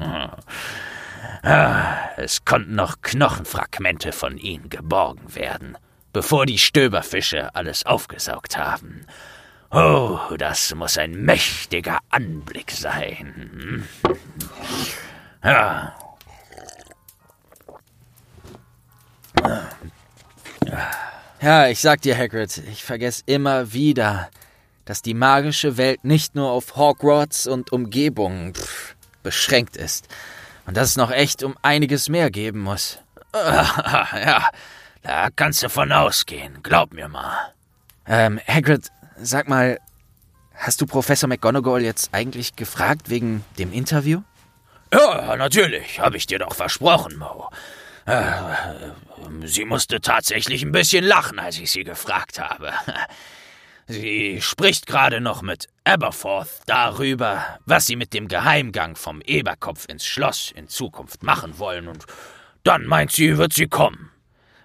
Ah, 1.47 2.11
es 2.17 2.45
konnten 2.45 2.75
noch 2.75 3.03
Knochenfragmente 3.03 4.11
von 4.11 4.37
ihnen 4.37 4.69
geborgen 4.69 5.33
werden, 5.37 5.79
bevor 6.12 6.45
die 6.45 6.59
Stöberfische 6.59 7.55
alles 7.55 7.87
aufgesaugt 7.87 8.59
haben. 8.59 9.07
Oh, 9.71 10.19
das 10.38 10.75
muss 10.75 10.99
ein 10.99 11.12
mächtiger 11.12 12.00
Anblick 12.11 12.73
sein. 12.73 13.87
Ja. 15.45 15.95
Ja, 21.41 21.69
ich 21.69 21.79
sag 21.79 22.03
dir, 22.03 22.19
Hagrid, 22.19 22.61
ich 22.69 22.83
vergesse 22.83 23.23
immer 23.26 23.73
wieder, 23.73 24.31
dass 24.85 25.00
die 25.00 25.15
magische 25.15 25.76
Welt 25.76 26.03
nicht 26.03 26.35
nur 26.35 26.50
auf 26.50 26.75
Hogwarts 26.75 27.47
und 27.47 27.71
Umgebungen 27.71 28.53
pff, 28.53 28.97
beschränkt 29.23 29.76
ist 29.76 30.09
und 30.67 30.77
dass 30.77 30.91
es 30.91 30.97
noch 30.97 31.11
echt 31.11 31.43
um 31.43 31.57
einiges 31.63 32.09
mehr 32.09 32.31
geben 32.31 32.61
muss. 32.61 32.99
Ja, 33.35 34.51
da 35.03 35.29
kannst 35.35 35.63
du 35.63 35.69
von 35.69 35.93
ausgehen, 35.93 36.63
glaub 36.63 36.93
mir 36.93 37.09
mal. 37.09 37.53
Ähm, 38.07 38.41
Hagrid, 38.49 38.91
sag 39.19 39.49
mal, 39.49 39.79
hast 40.55 40.81
du 40.81 40.87
Professor 40.87 41.29
McGonagall 41.29 41.83
jetzt 41.83 42.11
eigentlich 42.13 42.57
gefragt 42.57 43.11
wegen 43.11 43.45
dem 43.59 43.73
Interview? 43.73 44.23
Ja, 44.93 45.37
natürlich, 45.37 46.01
habe 46.01 46.17
ich 46.17 46.27
dir 46.27 46.39
doch 46.39 46.55
versprochen, 46.55 47.19
Mo. 47.19 47.51
Äh, 48.07 48.23
sie 49.45 49.65
musste 49.65 50.01
tatsächlich 50.01 50.63
ein 50.63 50.73
bisschen 50.73 51.05
lachen, 51.05 51.39
als 51.39 51.59
ich 51.59 51.71
sie 51.71 51.85
gefragt 51.85 52.39
habe. 52.41 52.73
Sie 53.88 54.40
spricht 54.43 54.87
gerade 54.87 55.21
noch 55.21 55.43
mit 55.43 55.69
Aberforth 55.85 56.61
darüber, 56.66 57.59
was 57.66 57.87
sie 57.87 57.95
mit 57.95 58.12
dem 58.14 58.26
Geheimgang 58.26 58.97
vom 58.97 59.21
Eberkopf 59.21 59.87
ins 59.88 60.05
Schloss 60.05 60.50
in 60.50 60.69
Zukunft 60.69 61.23
machen 61.23 61.59
wollen, 61.59 61.87
und 61.87 62.05
dann 62.64 62.85
meint 62.87 63.12
sie, 63.12 63.38
wird 63.38 63.52
sie 63.52 63.69
kommen. 63.69 64.11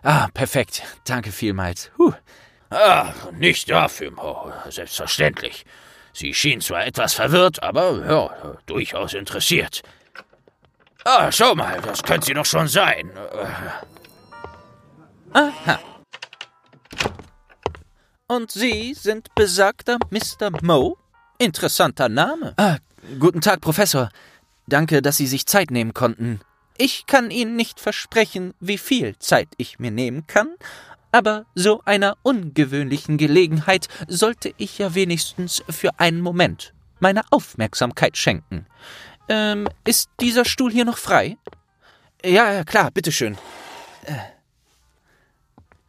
Ah, 0.01 0.27
perfekt. 0.33 0.81
Danke 1.05 1.31
vielmals. 1.31 1.91
Huh. 1.99 2.13
Ah, 2.71 3.13
nicht 3.33 3.69
dafür, 3.69 4.09
Mo. 4.11 4.51
Selbstverständlich. 4.69 5.65
Sie 6.13 6.33
schien 6.33 6.59
zwar 6.59 6.85
etwas 6.87 7.13
verwirrt, 7.13 7.61
aber 7.61 8.03
ja, 8.05 8.57
durchaus 8.65 9.13
interessiert. 9.13 9.83
Ah, 11.03 11.31
schau 11.31 11.53
mal, 11.53 11.79
das 11.81 12.01
könnte 12.01 12.25
sie 12.25 12.33
doch 12.33 12.45
schon 12.45 12.67
sein. 12.67 13.11
Aha. 15.33 15.79
Und 18.31 18.49
Sie 18.49 18.93
sind 18.93 19.35
besagter 19.35 19.97
Mr. 20.09 20.51
Moe? 20.61 20.95
Interessanter 21.37 22.07
Name. 22.07 22.53
Ah, 22.55 22.77
guten 23.19 23.41
Tag, 23.41 23.59
Professor. 23.59 24.09
Danke, 24.67 25.01
dass 25.01 25.17
Sie 25.17 25.27
sich 25.27 25.47
Zeit 25.47 25.69
nehmen 25.69 25.93
konnten. 25.93 26.39
Ich 26.77 27.07
kann 27.07 27.29
Ihnen 27.29 27.57
nicht 27.57 27.81
versprechen, 27.81 28.53
wie 28.61 28.77
viel 28.77 29.19
Zeit 29.19 29.49
ich 29.57 29.79
mir 29.79 29.91
nehmen 29.91 30.27
kann, 30.27 30.55
aber 31.11 31.45
so 31.55 31.81
einer 31.83 32.15
ungewöhnlichen 32.23 33.17
Gelegenheit 33.17 33.89
sollte 34.07 34.53
ich 34.55 34.77
ja 34.77 34.95
wenigstens 34.95 35.61
für 35.67 35.99
einen 35.99 36.21
Moment 36.21 36.73
meine 37.01 37.23
Aufmerksamkeit 37.31 38.15
schenken. 38.15 38.65
Ähm, 39.27 39.67
ist 39.83 40.09
dieser 40.21 40.45
Stuhl 40.45 40.71
hier 40.71 40.85
noch 40.85 40.99
frei? 40.99 41.37
Ja, 42.23 42.53
ja, 42.53 42.63
klar, 42.63 42.91
bitteschön. 42.91 43.37
Äh, 44.05 44.13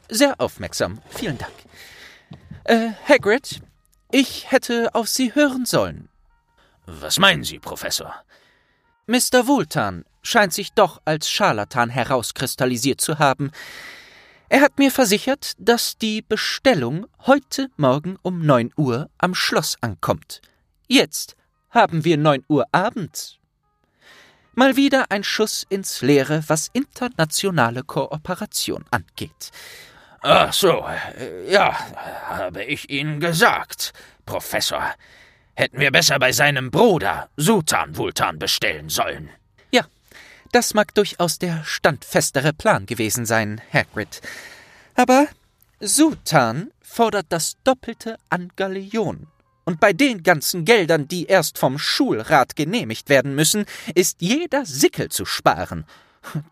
sehr 0.09 0.41
aufmerksam, 0.41 1.01
vielen 1.09 1.39
Dank. 1.39 1.53
Äh, 2.65 2.91
Hagrid, 3.09 3.61
ich 4.13 4.53
hätte 4.53 4.95
auf 4.95 5.09
Sie 5.09 5.35
hören 5.35 5.67
sollen. 5.67 6.09
Was 6.87 7.19
meinen 7.19 7.43
Sie, 7.43 7.59
Professor? 7.59 8.15
Mr. 9.07 9.49
Wohltan 9.49 10.05
scheint 10.23 10.53
sich 10.53 10.73
doch 10.73 11.03
als 11.05 11.29
Scharlatan 11.29 11.91
herauskristallisiert 11.91 13.01
zu 13.01 13.19
haben. 13.19 13.51
Er 14.49 14.61
hat 14.61 14.79
mir 14.79 14.93
versichert, 14.93 15.55
dass 15.59 15.99
die 15.99 16.23
Bestellung 16.23 17.07
heute 17.27 17.69
Morgen 17.77 18.17
um 18.23 18.47
neun 18.47 18.73
Uhr 18.77 19.11
am 19.19 19.35
Schloss 19.35 19.77
ankommt. 19.81 20.41
Jetzt 20.87 21.35
haben 21.71 22.05
wir 22.05 22.17
neun 22.17 22.45
Uhr 22.49 22.67
abends. 22.71 23.39
Mal 24.55 24.77
wieder 24.77 25.07
ein 25.11 25.25
Schuss 25.25 25.65
ins 25.69 26.03
Leere, 26.03 26.45
was 26.47 26.69
internationale 26.75 27.83
Kooperation 27.83 28.85
angeht. 28.91 29.51
Ach 30.25 30.53
so, 30.53 30.87
ja, 31.49 31.77
habe 32.29 32.63
ich 32.63 32.89
Ihnen 32.89 33.19
gesagt, 33.19 33.93
Professor. 34.25 34.95
Hätten 35.55 35.81
wir 35.81 35.91
besser 35.91 36.21
bei 36.21 36.31
seinem 36.31 36.71
Bruder 36.71 37.29
Sultan 37.37 37.97
Vultan 37.97 38.39
bestellen 38.39 38.89
sollen. 38.89 39.31
Ja, 39.73 39.85
das 40.53 40.75
mag 40.75 40.95
durchaus 40.95 41.41
der 41.41 41.65
standfestere 41.65 42.53
Plan 42.53 42.87
gewesen 42.87 43.27
sein, 43.27 43.61
Hagrid. 43.73 44.21
Aber 44.95 45.27
Sultan 45.81 46.71
fordert 46.81 47.27
das 47.31 47.57
Doppelte 47.65 48.17
an 48.31 48.53
Galeon. 48.55 49.27
Und 49.65 49.81
bei 49.81 49.93
den 49.93 50.23
ganzen 50.23 50.65
Geldern, 50.65 51.09
die 51.09 51.27
erst 51.27 51.59
vom 51.59 51.81
Schulrat 51.81 52.55
genehmigt 52.55 53.09
werden 53.09 53.35
müssen, 53.35 53.67
ist 53.97 54.21
jeder 54.21 54.65
Sickel 54.67 55.09
zu 55.09 55.25
sparen. 55.25 55.85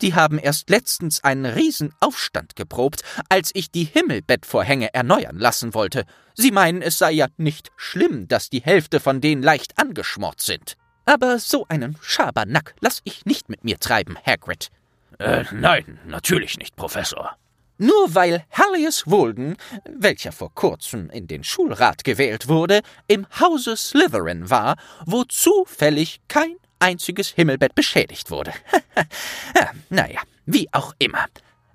Die 0.00 0.14
haben 0.14 0.38
erst 0.38 0.70
letztens 0.70 1.22
einen 1.24 1.46
Riesenaufstand 1.46 2.56
geprobt, 2.56 3.02
als 3.28 3.50
ich 3.54 3.70
die 3.70 3.84
Himmelbettvorhänge 3.84 4.92
erneuern 4.94 5.38
lassen 5.38 5.74
wollte. 5.74 6.04
Sie 6.34 6.50
meinen, 6.50 6.82
es 6.82 6.98
sei 6.98 7.12
ja 7.12 7.26
nicht 7.36 7.70
schlimm, 7.76 8.28
dass 8.28 8.50
die 8.50 8.62
Hälfte 8.62 9.00
von 9.00 9.20
denen 9.20 9.42
leicht 9.42 9.78
angeschmort 9.78 10.40
sind. 10.40 10.76
Aber 11.04 11.38
so 11.38 11.66
einen 11.68 11.96
Schabernack 12.00 12.74
lass 12.80 13.00
ich 13.04 13.24
nicht 13.24 13.48
mit 13.48 13.64
mir 13.64 13.78
treiben, 13.78 14.16
Hagrid. 14.24 14.68
Äh, 15.18 15.44
nein, 15.52 15.98
natürlich 16.06 16.56
nicht, 16.56 16.76
Professor. 16.76 17.36
Nur 17.78 18.14
weil 18.14 18.44
Hallius 18.52 19.06
Walden, 19.06 19.56
welcher 19.84 20.32
vor 20.32 20.54
kurzem 20.54 21.08
in 21.08 21.26
den 21.26 21.42
Schulrat 21.42 22.04
gewählt 22.04 22.46
wurde, 22.46 22.82
im 23.08 23.26
Hause 23.40 23.74
Slytherin 23.76 24.50
war, 24.50 24.76
wo 25.06 25.24
zufällig 25.24 26.20
kein 26.28 26.56
einziges 26.80 27.28
Himmelbett 27.28 27.74
beschädigt 27.74 28.30
wurde. 28.30 28.52
naja, 29.88 30.20
wie 30.46 30.68
auch 30.72 30.94
immer. 30.98 31.26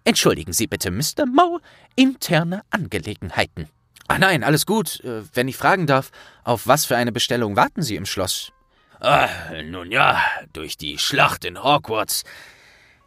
Entschuldigen 0.03 0.53
Sie 0.53 0.67
bitte, 0.67 0.91
Mr. 0.91 1.25
Moe, 1.25 1.59
interne 1.95 2.61
Angelegenheiten. 2.69 3.69
Ah 4.07 4.19
nein, 4.19 4.43
alles 4.43 4.65
gut. 4.65 4.99
Äh, 5.03 5.23
wenn 5.33 5.47
ich 5.47 5.57
fragen 5.57 5.87
darf, 5.87 6.11
auf 6.43 6.67
was 6.67 6.85
für 6.85 6.95
eine 6.95 7.11
Bestellung 7.11 7.55
warten 7.55 7.81
Sie 7.81 7.95
im 7.95 8.05
Schloss? 8.05 8.51
Ah, 8.99 9.29
nun 9.63 9.91
ja, 9.91 10.21
durch 10.53 10.77
die 10.77 10.97
Schlacht 10.97 11.43
in 11.43 11.61
Hogwarts 11.63 12.23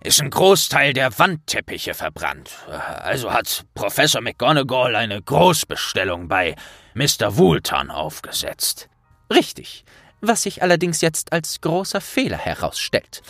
ist 0.00 0.21
ein 0.21 0.31
Großteil 0.31 0.93
der 0.93 1.19
Wandteppiche 1.19 1.95
verbrannt. 1.95 2.50
Also 2.69 3.33
hat 3.33 3.64
Professor 3.75 4.21
McGonagall 4.21 4.95
eine 4.95 5.21
Großbestellung 5.21 6.28
bei 6.28 6.55
Mr. 6.95 7.37
Woolton 7.37 7.90
aufgesetzt. 7.90 8.88
Richtig 9.33 9.85
was 10.21 10.43
sich 10.43 10.63
allerdings 10.63 11.01
jetzt 11.01 11.33
als 11.33 11.61
großer 11.61 12.01
Fehler 12.01 12.39
herausstellt. 12.39 13.23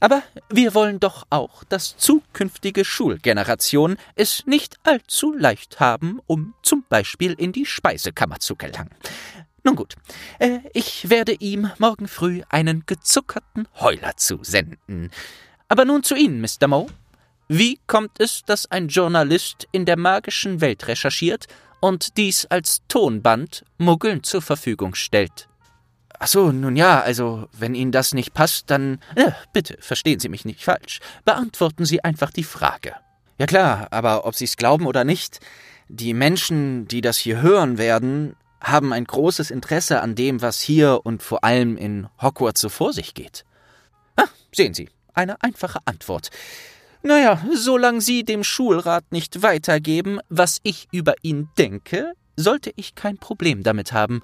Aber 0.00 0.22
wir 0.48 0.74
wollen 0.74 0.98
doch 0.98 1.26
auch, 1.28 1.62
dass 1.64 1.96
zukünftige 1.98 2.86
Schulgenerationen 2.86 3.98
es 4.14 4.46
nicht 4.46 4.76
allzu 4.82 5.34
leicht 5.34 5.78
haben, 5.78 6.20
um 6.26 6.54
zum 6.62 6.84
Beispiel 6.88 7.34
in 7.34 7.52
die 7.52 7.66
Speisekammer 7.66 8.40
zu 8.40 8.56
gelangen. 8.56 8.94
Nun 9.62 9.76
gut, 9.76 9.96
äh, 10.38 10.60
ich 10.72 11.10
werde 11.10 11.32
ihm 11.34 11.70
morgen 11.78 12.08
früh 12.08 12.40
einen 12.48 12.84
gezuckerten 12.86 13.68
Heuler 13.78 14.16
zusenden. 14.16 15.10
Aber 15.68 15.84
nun 15.84 16.02
zu 16.02 16.14
Ihnen, 16.14 16.40
Mr. 16.40 16.66
Moe. 16.66 16.86
Wie 17.48 17.78
kommt 17.86 18.20
es, 18.20 18.42
dass 18.42 18.70
ein 18.70 18.88
Journalist 18.88 19.68
in 19.70 19.84
der 19.84 19.98
magischen 19.98 20.60
Welt 20.62 20.88
recherchiert 20.88 21.46
und 21.80 22.16
dies 22.16 22.46
als 22.46 22.80
Tonband 22.88 23.64
Muggeln 23.76 24.22
zur 24.22 24.40
Verfügung 24.40 24.94
stellt? 24.94 25.49
Ach 26.22 26.28
so, 26.28 26.52
nun 26.52 26.76
ja, 26.76 27.00
also, 27.00 27.48
wenn 27.58 27.74
Ihnen 27.74 27.92
das 27.92 28.12
nicht 28.12 28.34
passt, 28.34 28.70
dann. 28.70 29.00
Ja, 29.16 29.34
bitte, 29.54 29.78
verstehen 29.80 30.20
Sie 30.20 30.28
mich 30.28 30.44
nicht 30.44 30.62
falsch. 30.62 31.00
Beantworten 31.24 31.86
Sie 31.86 32.04
einfach 32.04 32.30
die 32.30 32.44
Frage. 32.44 32.94
Ja 33.38 33.46
klar, 33.46 33.88
aber 33.90 34.26
ob 34.26 34.34
Sie 34.34 34.44
es 34.44 34.58
glauben 34.58 34.86
oder 34.86 35.02
nicht, 35.02 35.40
die 35.88 36.12
Menschen, 36.12 36.86
die 36.86 37.00
das 37.00 37.16
hier 37.16 37.40
hören 37.40 37.78
werden, 37.78 38.36
haben 38.60 38.92
ein 38.92 39.04
großes 39.04 39.50
Interesse 39.50 40.02
an 40.02 40.14
dem, 40.14 40.42
was 40.42 40.60
hier 40.60 41.00
und 41.04 41.22
vor 41.22 41.42
allem 41.42 41.78
in 41.78 42.06
Hogwarts 42.20 42.60
so 42.60 42.68
vor 42.68 42.92
sich 42.92 43.14
geht. 43.14 43.46
Ah, 44.16 44.26
sehen 44.54 44.74
Sie, 44.74 44.90
eine 45.14 45.42
einfache 45.42 45.78
Antwort. 45.86 46.28
Naja, 47.02 47.42
solange 47.54 48.02
Sie 48.02 48.24
dem 48.24 48.44
Schulrat 48.44 49.10
nicht 49.10 49.40
weitergeben, 49.42 50.20
was 50.28 50.58
ich 50.64 50.86
über 50.92 51.14
ihn 51.22 51.48
denke, 51.56 52.12
sollte 52.36 52.72
ich 52.76 52.94
kein 52.94 53.16
Problem 53.16 53.62
damit 53.62 53.94
haben. 53.94 54.20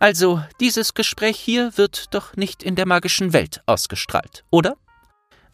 Also, 0.00 0.42
dieses 0.58 0.94
Gespräch 0.94 1.38
hier 1.38 1.76
wird 1.76 2.12
doch 2.14 2.34
nicht 2.36 2.62
in 2.62 2.74
der 2.74 2.86
magischen 2.86 3.32
Welt 3.32 3.62
ausgestrahlt, 3.66 4.44
oder? 4.50 4.76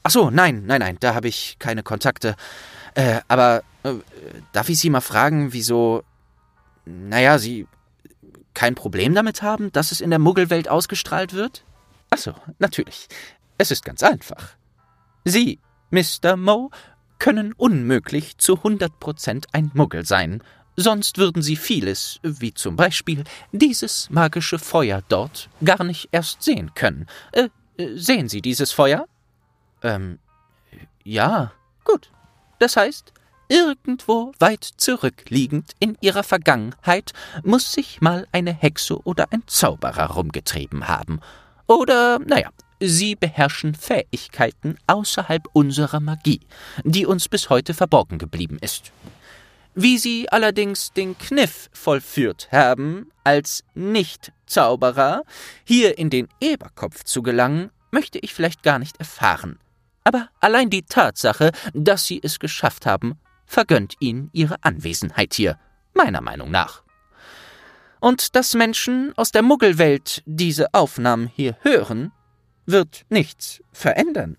Ach 0.03 0.11
so, 0.11 0.31
nein, 0.31 0.63
nein, 0.67 0.81
nein, 0.81 0.97
da 1.01 1.15
habe 1.15 1.29
ich 1.29 1.57
keine 1.59 1.83
Kontakte. 1.83 2.37
Äh, 2.95 3.21
aber 3.29 3.63
Äh, 3.87 4.03
darf 4.53 4.69
ich 4.69 4.79
Sie 4.79 4.91
mal 4.91 5.01
fragen, 5.01 5.53
wieso. 5.53 6.03
Naja, 6.85 7.39
Sie 7.39 7.67
kein 8.55 8.75
Problem 8.75 9.15
damit 9.15 9.43
haben, 9.43 9.71
dass 9.73 9.93
es 9.93 10.01
in 10.01 10.11
der 10.11 10.19
Muggelwelt 10.19 10.69
ausgestrahlt 10.69 11.33
wird? 11.35 11.65
Ach 12.11 12.19
so, 12.19 12.35
natürlich. 12.59 13.09
Es 13.59 13.71
ist 13.71 13.85
ganz 13.85 14.03
einfach. 14.03 14.57
Sie, 15.25 15.59
Mr. 15.91 16.37
Moe, 16.37 16.71
können 17.19 17.53
unmöglich 17.53 18.39
zu 18.39 18.57
100 18.57 18.99
Prozent 19.01 19.47
ein 19.53 19.71
Muggel 19.75 20.05
sein, 20.05 20.43
sonst 20.77 21.19
würden 21.19 21.43
Sie 21.43 21.57
vieles, 21.57 22.21
wie 22.23 22.55
zum 22.55 22.77
Beispiel 22.77 23.25
dieses 23.53 24.09
magische 24.11 24.59
Feuer 24.59 25.03
dort, 25.09 25.49
gar 25.65 25.83
nicht 25.85 26.09
erst 26.13 26.43
sehen 26.43 26.73
können. 26.75 27.07
Äh, 27.33 27.49
sehen 27.95 28.29
Sie 28.29 28.43
dieses 28.43 28.73
Feuer? 28.73 29.07
Ähm, 29.83 30.19
ja, 31.05 31.53
gut. 31.85 32.11
Das 32.59 32.77
heißt, 32.77 33.13
Irgendwo 33.49 34.33
weit 34.41 34.65
zurückliegend 34.65 35.73
in 35.79 35.97
ihrer 36.01 36.25
Vergangenheit 36.25 37.13
muss 37.45 37.73
sich 37.73 38.01
mal 38.01 38.27
eine 38.33 38.53
Hexe 38.53 38.99
oder 39.05 39.29
ein 39.31 39.45
Zauberer 39.47 40.11
rumgetrieben 40.11 40.89
haben. 40.89 41.21
Oder, 41.69 42.19
naja, 42.19 42.51
sie 42.81 43.15
beherrschen 43.15 43.75
Fähigkeiten 43.75 44.77
außerhalb 44.89 45.45
unserer 45.53 46.01
Magie, 46.01 46.41
die 46.83 47.07
uns 47.07 47.29
bis 47.29 47.49
heute 47.49 47.73
verborgen 47.73 48.19
geblieben 48.19 48.59
ist. 48.61 48.91
Wie 49.79 49.99
sie 49.99 50.27
allerdings 50.31 50.95
den 50.95 51.19
Kniff 51.19 51.69
vollführt 51.71 52.49
haben, 52.51 53.11
als 53.25 53.63
Nicht-Zauberer 53.75 55.23
hier 55.65 55.99
in 55.99 56.09
den 56.09 56.29
Eberkopf 56.41 57.05
zu 57.05 57.23
gelangen, 57.23 57.71
möchte 57.91 58.19
ich 58.19 58.33
vielleicht 58.33 58.63
gar 58.63 58.79
nicht 58.79 58.97
erfahren. 58.97 59.59
Aber 60.03 60.31
allein 60.41 60.71
die 60.71 60.85
Tatsache, 60.85 61.53
dass 61.75 62.07
sie 62.07 62.19
es 62.23 62.39
geschafft 62.39 62.87
haben, 62.87 63.19
vergönnt 63.45 63.97
ihnen 64.01 64.31
ihre 64.33 64.57
Anwesenheit 64.63 65.35
hier, 65.35 65.59
meiner 65.93 66.23
Meinung 66.23 66.51
nach. 66.51 66.83
Und 68.01 68.35
dass 68.35 68.55
Menschen 68.55 69.13
aus 69.19 69.31
der 69.31 69.43
Muggelwelt 69.43 70.23
diese 70.25 70.73
Aufnahmen 70.73 71.27
hier 71.27 71.59
hören, 71.61 72.13
wird 72.65 73.05
nichts 73.11 73.63
verändern. 73.73 74.39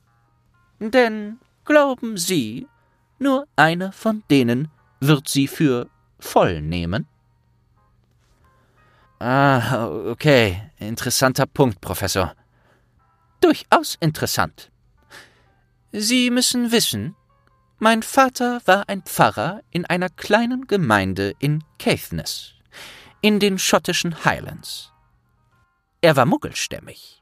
Denn 0.80 1.38
glauben 1.64 2.18
Sie, 2.18 2.68
nur 3.20 3.46
einer 3.56 3.92
von 3.92 4.24
denen 4.32 4.72
wird 5.00 5.28
sie 5.28 5.48
für 5.48 5.90
voll 6.20 6.62
nehmen? 6.62 7.08
Ah, 9.20 9.88
okay. 9.88 10.62
Interessanter 10.80 11.46
Punkt, 11.46 11.82
Professor. 11.82 12.34
Durchaus 13.42 13.96
interessant. 14.00 14.72
Sie 15.92 16.30
müssen 16.30 16.72
wissen, 16.72 17.16
mein 17.80 18.04
Vater 18.04 18.62
war 18.66 18.90
ein 18.90 19.04
Pfarrer 19.04 19.62
in 19.72 19.86
einer 19.86 20.10
kleinen 20.10 20.68
Gemeinde 20.68 21.34
in 21.40 21.64
Caithness, 21.80 22.54
in 23.22 23.40
den 23.40 23.60
schottischen 23.60 24.26
Highlands. 24.26 24.92
Er 26.02 26.16
war 26.16 26.26
muggelstämmig. 26.26 27.17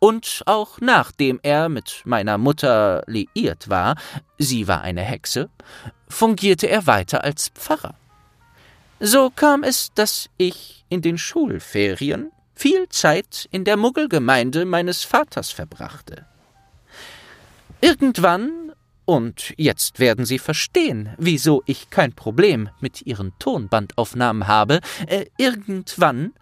Und 0.00 0.42
auch 0.46 0.80
nachdem 0.80 1.38
er 1.42 1.68
mit 1.68 2.02
meiner 2.04 2.38
Mutter 2.38 3.04
liiert 3.06 3.68
war, 3.68 3.96
sie 4.38 4.66
war 4.66 4.80
eine 4.80 5.02
Hexe, 5.02 5.50
fungierte 6.08 6.68
er 6.68 6.86
weiter 6.86 7.22
als 7.22 7.50
Pfarrer. 7.50 7.94
So 8.98 9.30
kam 9.30 9.62
es, 9.62 9.92
dass 9.94 10.28
ich 10.38 10.84
in 10.88 11.02
den 11.02 11.18
Schulferien 11.18 12.32
viel 12.54 12.88
Zeit 12.88 13.46
in 13.52 13.64
der 13.64 13.76
Muggelgemeinde 13.76 14.64
meines 14.64 15.04
Vaters 15.04 15.50
verbrachte. 15.50 16.26
Irgendwann 17.82 18.72
und 19.06 19.54
jetzt 19.56 19.98
werden 19.98 20.24
Sie 20.24 20.38
verstehen, 20.38 21.14
wieso 21.18 21.62
ich 21.66 21.90
kein 21.90 22.12
Problem 22.12 22.68
mit 22.80 23.02
Ihren 23.06 23.32
Tonbandaufnahmen 23.38 24.46
habe. 24.46 24.80
Äh, 25.06 25.26
irgendwann 25.36 26.32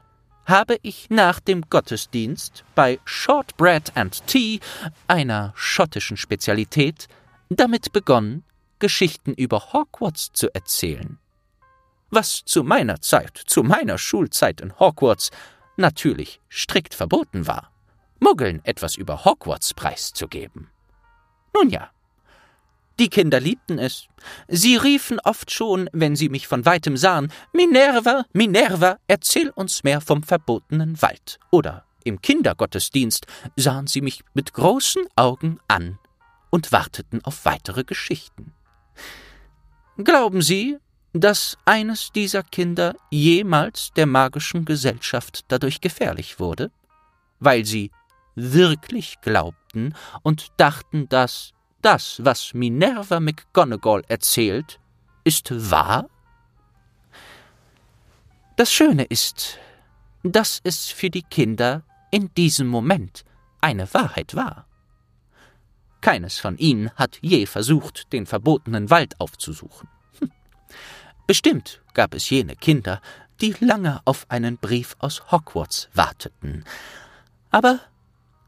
habe 0.48 0.78
ich 0.82 1.10
nach 1.10 1.40
dem 1.40 1.62
Gottesdienst 1.68 2.64
bei 2.74 2.98
Shortbread 3.04 3.96
and 3.96 4.26
Tea, 4.26 4.60
einer 5.06 5.52
schottischen 5.54 6.16
Spezialität, 6.16 7.06
damit 7.50 7.92
begonnen, 7.92 8.44
Geschichten 8.78 9.34
über 9.34 9.72
Hogwarts 9.72 10.32
zu 10.32 10.52
erzählen. 10.54 11.18
Was 12.10 12.44
zu 12.44 12.64
meiner 12.64 13.00
Zeit, 13.02 13.36
zu 13.36 13.62
meiner 13.62 13.98
Schulzeit 13.98 14.62
in 14.62 14.78
Hogwarts, 14.78 15.30
natürlich 15.76 16.40
strikt 16.48 16.94
verboten 16.94 17.46
war, 17.46 17.70
Muggeln 18.18 18.64
etwas 18.64 18.96
über 18.96 19.26
Hogwarts 19.26 19.74
preiszugeben. 19.74 20.70
Nun 21.54 21.68
ja, 21.68 21.90
die 22.98 23.08
Kinder 23.08 23.40
liebten 23.40 23.78
es. 23.78 24.08
Sie 24.48 24.76
riefen 24.76 25.20
oft 25.20 25.50
schon, 25.50 25.88
wenn 25.92 26.16
sie 26.16 26.28
mich 26.28 26.48
von 26.48 26.64
weitem 26.64 26.96
sahen, 26.96 27.32
Minerva, 27.52 28.24
Minerva, 28.32 28.98
erzähl 29.06 29.50
uns 29.50 29.84
mehr 29.84 30.00
vom 30.00 30.22
verbotenen 30.22 31.00
Wald. 31.00 31.38
Oder 31.50 31.84
im 32.04 32.20
Kindergottesdienst 32.20 33.26
sahen 33.56 33.86
sie 33.86 34.00
mich 34.00 34.22
mit 34.34 34.52
großen 34.52 35.04
Augen 35.16 35.58
an 35.68 35.98
und 36.50 36.72
warteten 36.72 37.24
auf 37.24 37.44
weitere 37.44 37.84
Geschichten. 37.84 38.52
Glauben 39.98 40.42
Sie, 40.42 40.78
dass 41.12 41.58
eines 41.64 42.12
dieser 42.12 42.42
Kinder 42.42 42.94
jemals 43.10 43.90
der 43.96 44.06
magischen 44.06 44.64
Gesellschaft 44.64 45.44
dadurch 45.48 45.80
gefährlich 45.80 46.38
wurde? 46.38 46.70
Weil 47.40 47.64
sie 47.64 47.90
wirklich 48.34 49.20
glaubten 49.20 49.94
und 50.22 50.48
dachten, 50.56 51.08
dass 51.08 51.52
das, 51.82 52.20
was 52.24 52.54
Minerva 52.54 53.20
McGonagall 53.20 54.02
erzählt, 54.08 54.80
ist 55.24 55.70
wahr? 55.70 56.08
Das 58.56 58.72
Schöne 58.72 59.04
ist, 59.04 59.58
dass 60.22 60.60
es 60.64 60.86
für 60.86 61.10
die 61.10 61.22
Kinder 61.22 61.84
in 62.10 62.32
diesem 62.34 62.66
Moment 62.66 63.24
eine 63.60 63.92
Wahrheit 63.94 64.34
war. 64.34 64.66
Keines 66.00 66.38
von 66.38 66.58
ihnen 66.58 66.90
hat 66.92 67.18
je 67.20 67.46
versucht, 67.46 68.12
den 68.12 68.26
verbotenen 68.26 68.90
Wald 68.90 69.20
aufzusuchen. 69.20 69.88
Hm. 70.18 70.32
Bestimmt 71.26 71.82
gab 71.94 72.14
es 72.14 72.30
jene 72.30 72.56
Kinder, 72.56 73.00
die 73.40 73.54
lange 73.60 74.00
auf 74.04 74.26
einen 74.28 74.58
Brief 74.58 74.96
aus 74.98 75.30
Hogwarts 75.30 75.88
warteten. 75.92 76.64
Aber 77.50 77.80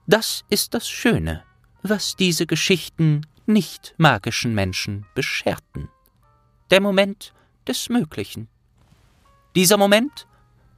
das 0.06 0.44
ist 0.48 0.74
das 0.74 0.88
Schöne 0.88 1.44
was 1.82 2.16
diese 2.16 2.46
Geschichten 2.46 3.26
nicht 3.46 3.94
magischen 3.96 4.54
Menschen 4.54 5.06
bescherten. 5.14 5.88
Der 6.70 6.80
Moment 6.80 7.32
des 7.66 7.88
Möglichen. 7.88 8.48
Dieser 9.54 9.76
Moment, 9.76 10.26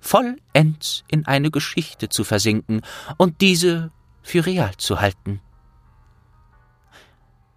vollends 0.01 1.05
in 1.09 1.27
eine 1.27 1.51
Geschichte 1.51 2.09
zu 2.09 2.25
versinken 2.25 2.83
und 3.19 3.41
diese 3.41 3.91
für 4.23 4.47
real 4.47 4.77
zu 4.77 5.01
halten. 5.01 5.41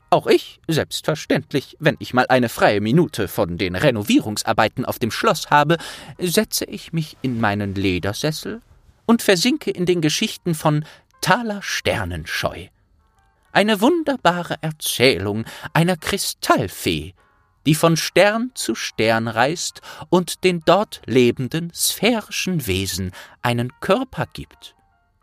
Auch 0.10 0.28
ich, 0.28 0.62
selbstverständlich, 0.68 1.76
wenn 1.80 1.98
ich 2.00 2.14
mal 2.14 2.28
eine 2.28 2.48
freie 2.48 2.80
Minute 2.80 3.28
von 3.28 3.58
den 3.58 3.76
Renovierungsarbeiten 3.76 4.86
auf 4.86 5.00
dem 5.00 5.12
Schloss 5.12 5.50
habe, 5.50 5.78
setze 6.20 6.66
ich 6.66 6.94
mich 6.94 7.18
in 7.22 7.42
meinen 7.42 7.76
Ledersessel 7.76 8.62
und 9.06 9.22
versinke 9.22 9.72
in 9.72 9.86
den 9.86 10.02
Geschichten 10.02 10.56
von 10.56 10.86
Thaler 11.22 11.62
Sternenscheu, 11.62 12.68
eine 13.56 13.80
wunderbare 13.80 14.58
Erzählung 14.62 15.46
einer 15.72 15.96
Kristallfee, 15.96 17.14
die 17.66 17.74
von 17.74 17.96
Stern 17.96 18.52
zu 18.54 18.76
Stern 18.76 19.30
reist 19.30 19.82
und 20.10 20.44
den 20.44 20.62
dort 20.66 21.02
lebenden 21.06 21.72
sphärischen 21.74 22.68
Wesen 22.68 23.12
einen 23.42 23.72
Körper 23.80 24.28
gibt 24.34 24.76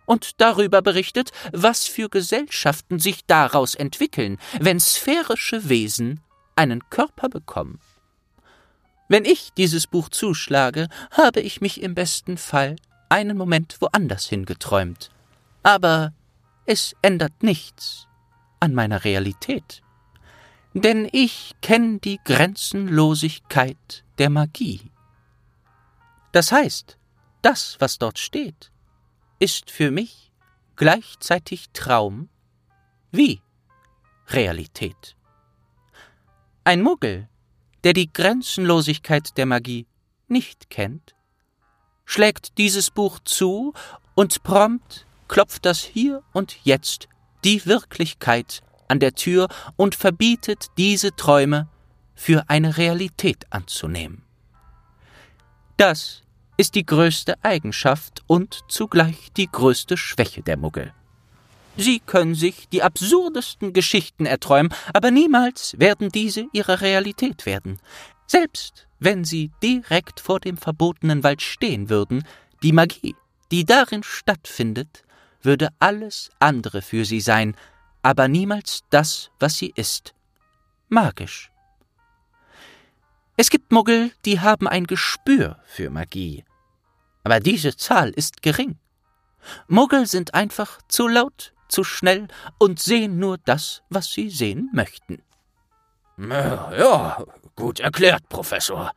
und 0.07 0.41
darüber 0.41 0.81
berichtet, 0.81 1.31
was 1.53 1.87
für 1.87 2.09
Gesellschaften 2.09 2.99
sich 2.99 3.27
daraus 3.27 3.75
entwickeln, 3.75 4.39
wenn 4.59 4.81
sphärische 4.81 5.69
Wesen 5.69 6.21
einen 6.57 6.89
Körper 6.89 7.29
bekommen. 7.29 7.81
Wenn 9.09 9.27
ich 9.27 9.53
dieses 9.59 9.87
Buch 9.87 10.09
zuschlage, 10.09 10.89
habe 11.11 11.41
ich 11.41 11.61
mich 11.61 11.83
im 11.83 11.95
besten 11.95 12.39
Fall 12.39 12.77
einen 13.11 13.37
Moment 13.37 13.77
woanders 13.81 14.27
hingeträumt. 14.27 15.11
Aber 15.63 16.15
es 16.65 16.95
ändert 17.03 17.43
nichts 17.43 18.09
an 18.63 18.75
meiner 18.75 19.05
Realität. 19.05 19.83
Denn 20.73 21.09
ich 21.11 21.57
kenne 21.61 21.99
die 21.99 22.21
Grenzenlosigkeit 22.25 24.05
der 24.19 24.31
Magie. 24.31 24.93
Das 26.31 26.53
heißt, 26.53 26.97
das, 27.43 27.77
was 27.81 27.99
dort 27.99 28.21
steht, 28.21 28.71
ist 29.41 29.73
für 29.73 29.91
mich 29.91 30.31
gleichzeitig 30.77 31.71
Traum 31.73 32.29
wie 33.11 33.43
Realität. 34.29 35.17
Ein 36.63 36.83
Muggel, 36.83 37.29
der 37.83 37.95
die 37.95 38.13
Grenzenlosigkeit 38.13 39.37
der 39.37 39.47
Magie 39.47 39.89
nicht 40.29 40.71
kennt, 40.71 41.17
schlägt 42.05 42.57
dieses 42.59 42.93
Buch 42.93 43.19
zu 43.25 43.75
und 44.15 44.45
prompt 44.45 45.05
klopft 45.27 45.67
das 45.67 45.81
hier 45.81 46.23
und 46.33 46.65
jetzt 46.65 47.09
die 47.45 47.65
Wirklichkeit 47.67 48.63
an 48.89 49.01
der 49.01 49.15
Tür 49.15 49.49
und 49.77 49.95
verbietet 49.95 50.67
diese 50.77 51.15
Träume, 51.17 51.69
für 52.15 52.45
eine 52.49 52.77
Realität 52.77 53.47
anzunehmen. 53.51 54.23
Das 55.77 56.23
ist 56.57 56.75
die 56.77 56.87
größte 56.87 57.43
Eigenschaft 57.43 58.23
und 58.29 58.61
zugleich 58.69 59.33
die 59.37 59.49
größte 59.51 59.97
Schwäche 59.97 60.43
der 60.43 60.57
Muggel. 60.57 60.93
Sie 61.77 62.01
können 62.01 62.35
sich 62.35 62.69
die 62.69 62.83
absurdesten 62.83 63.73
Geschichten 63.73 64.27
erträumen, 64.27 64.73
aber 64.93 65.11
niemals 65.11 65.75
werden 65.79 66.11
diese 66.11 66.47
ihre 66.53 66.83
Realität 66.83 67.47
werden. 67.47 67.79
Selbst 68.27 68.87
wenn 69.01 69.25
sie 69.25 69.51
direkt 69.63 70.21
vor 70.21 70.39
dem 70.39 70.57
verbotenen 70.57 71.25
Wald 71.25 71.43
stehen 71.43 71.89
würden, 71.89 72.25
die 72.63 72.73
Magie, 72.73 73.17
die 73.51 73.65
darin 73.65 74.03
stattfindet, 74.03 75.03
würde 75.43 75.69
alles 75.79 76.31
andere 76.39 76.83
für 76.83 77.05
sie 77.05 77.21
sein, 77.21 77.57
aber 78.03 78.29
niemals 78.29 78.81
das, 78.91 79.31
was 79.39 79.57
sie 79.57 79.73
ist. 79.75 80.15
Magisch. 80.89 81.51
Es 83.37 83.51
gibt 83.51 83.73
Muggel, 83.73 84.13
die 84.25 84.41
haben 84.41 84.69
ein 84.69 84.87
Gespür 84.87 85.59
für 85.65 85.91
Magie. 85.91 86.45
Aber 87.25 87.41
diese 87.41 87.77
Zahl 87.77 88.11
ist 88.11 88.43
gering. 88.43 88.79
Muggel 89.69 90.07
sind 90.07 90.35
einfach 90.35 90.81
zu 90.89 91.09
laut, 91.09 91.55
zu 91.69 91.85
schnell 91.85 92.29
und 92.59 92.79
sehen 92.81 93.19
nur 93.19 93.39
das, 93.39 93.83
was 93.89 94.13
sie 94.13 94.29
sehen 94.31 94.69
möchten. 94.73 95.23
Ja, 96.19 97.25
gut 97.57 97.81
erklärt, 97.81 98.29
Professor. 98.29 98.93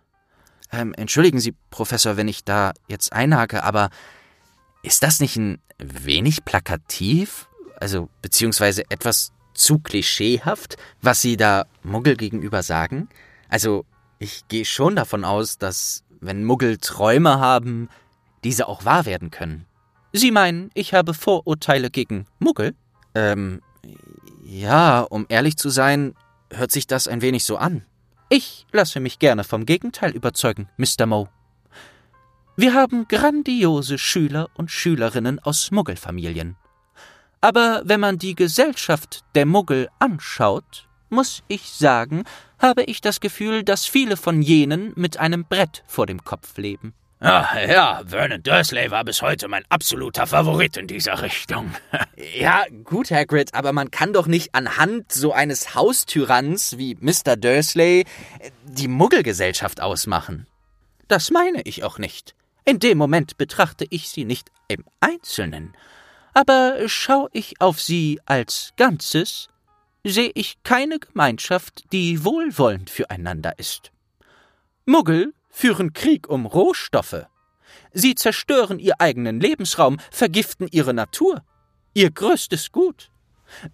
Ähm, 0.71 0.93
entschuldigen 0.93 1.39
Sie, 1.39 1.53
Professor, 1.69 2.17
wenn 2.17 2.27
ich 2.27 2.43
da 2.43 2.73
jetzt 2.87 3.13
einhake, 3.13 3.63
aber 3.63 3.89
ist 4.85 5.03
das 5.03 5.19
nicht 5.19 5.35
ein 5.35 5.59
wenig 5.77 6.45
plakativ? 6.45 7.47
Also, 7.79 8.09
beziehungsweise 8.21 8.83
etwas 8.89 9.33
zu 9.53 9.79
klischeehaft, 9.79 10.77
was 11.01 11.21
Sie 11.21 11.37
da 11.37 11.65
Muggel 11.83 12.15
gegenüber 12.15 12.63
sagen? 12.63 13.09
Also, 13.49 13.85
ich 14.19 14.47
gehe 14.47 14.65
schon 14.65 14.95
davon 14.95 15.25
aus, 15.25 15.57
dass, 15.57 16.03
wenn 16.21 16.43
Muggel 16.43 16.77
Träume 16.77 17.39
haben, 17.39 17.89
diese 18.43 18.67
auch 18.67 18.85
wahr 18.85 19.05
werden 19.05 19.31
können. 19.31 19.65
Sie 20.13 20.31
meinen, 20.31 20.69
ich 20.73 20.93
habe 20.93 21.13
Vorurteile 21.13 21.89
gegen 21.89 22.27
Muggel? 22.39 22.75
Ähm, 23.13 23.61
ja, 24.45 25.01
um 25.01 25.25
ehrlich 25.27 25.57
zu 25.57 25.69
sein, 25.69 26.13
hört 26.53 26.71
sich 26.71 26.87
das 26.87 27.07
ein 27.07 27.21
wenig 27.21 27.43
so 27.43 27.57
an. 27.57 27.83
Ich 28.29 28.65
lasse 28.71 28.99
mich 28.99 29.19
gerne 29.19 29.43
vom 29.43 29.65
Gegenteil 29.65 30.11
überzeugen, 30.11 30.69
Mr. 30.77 31.05
Moe. 31.05 31.29
Wir 32.57 32.73
haben 32.73 33.05
grandiose 33.09 33.97
Schüler 33.97 34.49
und 34.53 34.71
Schülerinnen 34.71 35.39
aus 35.39 35.71
Muggelfamilien. 35.71 36.55
Aber 37.41 37.81
wenn 37.83 37.99
man 37.99 38.17
die 38.17 38.33
Gesellschaft 38.33 39.25
der 39.35 39.45
Muggel 39.45 39.89
anschaut, 39.99 40.87
muss 41.09 41.43
ich 41.49 41.69
sagen, 41.69 42.23
habe 42.57 42.83
ich 42.83 43.01
das 43.01 43.19
Gefühl, 43.19 43.63
dass 43.63 43.85
viele 43.85 44.15
von 44.15 44.41
jenen 44.41 44.93
mit 44.95 45.17
einem 45.17 45.43
Brett 45.43 45.83
vor 45.85 46.05
dem 46.05 46.23
Kopf 46.23 46.57
leben. 46.57 46.93
Ja, 47.21 47.49
ja, 47.59 48.01
Vernon 48.07 48.41
Dursley 48.41 48.89
war 48.89 49.03
bis 49.03 49.21
heute 49.21 49.49
mein 49.49 49.63
absoluter 49.67 50.25
Favorit 50.25 50.77
in 50.77 50.87
dieser 50.87 51.21
Richtung. 51.21 51.71
ja, 52.39 52.63
gut, 52.85 53.11
Hagrid, 53.11 53.53
aber 53.53 53.73
man 53.73 53.91
kann 53.91 54.13
doch 54.13 54.27
nicht 54.27 54.55
anhand 54.55 55.11
so 55.11 55.33
eines 55.33 55.75
Haustyranns 55.75 56.77
wie 56.77 56.95
Mr. 57.01 57.35
Dursley 57.35 58.01
äh, 58.39 58.51
die 58.63 58.87
Muggelgesellschaft 58.87 59.81
ausmachen. 59.81 60.47
Das 61.09 61.31
meine 61.31 61.61
ich 61.63 61.83
auch 61.83 61.99
nicht. 61.99 62.33
In 62.65 62.79
dem 62.79 62.97
Moment 62.97 63.37
betrachte 63.37 63.85
ich 63.91 64.09
sie 64.09 64.25
nicht 64.25 64.51
im 64.67 64.83
Einzelnen. 64.99 65.75
Aber 66.33 66.89
schaue 66.89 67.29
ich 67.31 67.61
auf 67.61 67.79
sie 67.79 68.19
als 68.25 68.73
Ganzes, 68.75 69.49
sehe 70.03 70.31
ich 70.33 70.61
keine 70.63 70.99
Gemeinschaft, 70.99 71.85
die 71.91 72.25
wohlwollend 72.25 72.89
füreinander 72.89 73.57
ist. 73.59 73.91
Muggel 74.85 75.33
führen 75.49 75.93
Krieg 75.93 76.27
um 76.27 76.47
Rohstoffe. 76.47 77.27
Sie 77.93 78.15
zerstören 78.15 78.79
ihr 78.79 78.99
eigenen 78.99 79.39
Lebensraum, 79.39 79.99
vergiften 80.11 80.67
ihre 80.71 80.93
Natur, 80.93 81.43
ihr 81.93 82.11
größtes 82.11 82.71
Gut. 82.71 83.11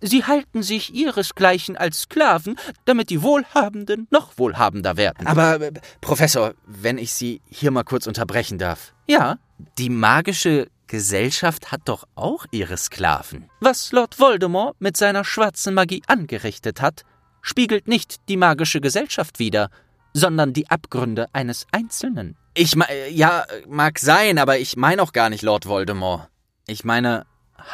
Sie 0.02 0.26
halten 0.26 0.64
sich 0.64 0.94
ihresgleichen 0.94 1.78
als 1.78 2.02
Sklaven, 2.02 2.56
damit 2.86 3.10
die 3.10 3.22
Wohlhabenden 3.22 4.08
noch 4.12 4.38
wohlhabender 4.38 4.98
werden. 4.98 5.28
Aber, 5.28 5.62
äh, 5.62 5.72
Professor, 6.02 6.54
wenn 6.66 6.98
ich 6.98 7.14
Sie 7.14 7.42
hier 7.50 7.72
mal 7.72 7.84
kurz 7.84 8.08
unterbrechen 8.08 8.58
darf. 8.58 8.94
Ja? 9.08 9.38
Die 9.78 9.90
magische 9.90 10.68
Gesellschaft 10.88 11.72
hat 11.72 11.82
doch 11.86 12.06
auch 12.16 12.46
ihre 12.52 12.78
Sklaven. 12.78 13.50
Was 13.62 13.92
Lord 13.92 14.20
Voldemort 14.20 14.76
mit 14.80 14.98
seiner 14.98 15.24
schwarzen 15.24 15.74
Magie 15.74 16.04
angerichtet 16.08 16.82
hat, 16.82 17.04
spiegelt 17.42 17.88
nicht 17.88 18.28
die 18.28 18.38
magische 18.38 18.82
Gesellschaft 18.82 19.40
wider, 19.40 19.70
sondern 20.14 20.54
die 20.54 20.70
Abgründe 20.70 21.28
eines 21.34 21.66
Einzelnen. 21.72 22.36
Ich 22.54 22.76
meine, 22.76 23.08
ja, 23.10 23.46
mag 23.70 24.00
sein, 24.00 24.38
aber 24.38 24.60
ich 24.60 24.76
meine 24.76 25.02
auch 25.02 25.14
gar 25.14 25.30
nicht 25.30 25.42
Lord 25.42 25.66
Voldemort. 25.66 26.28
Ich 26.68 26.84
meine 26.84 27.26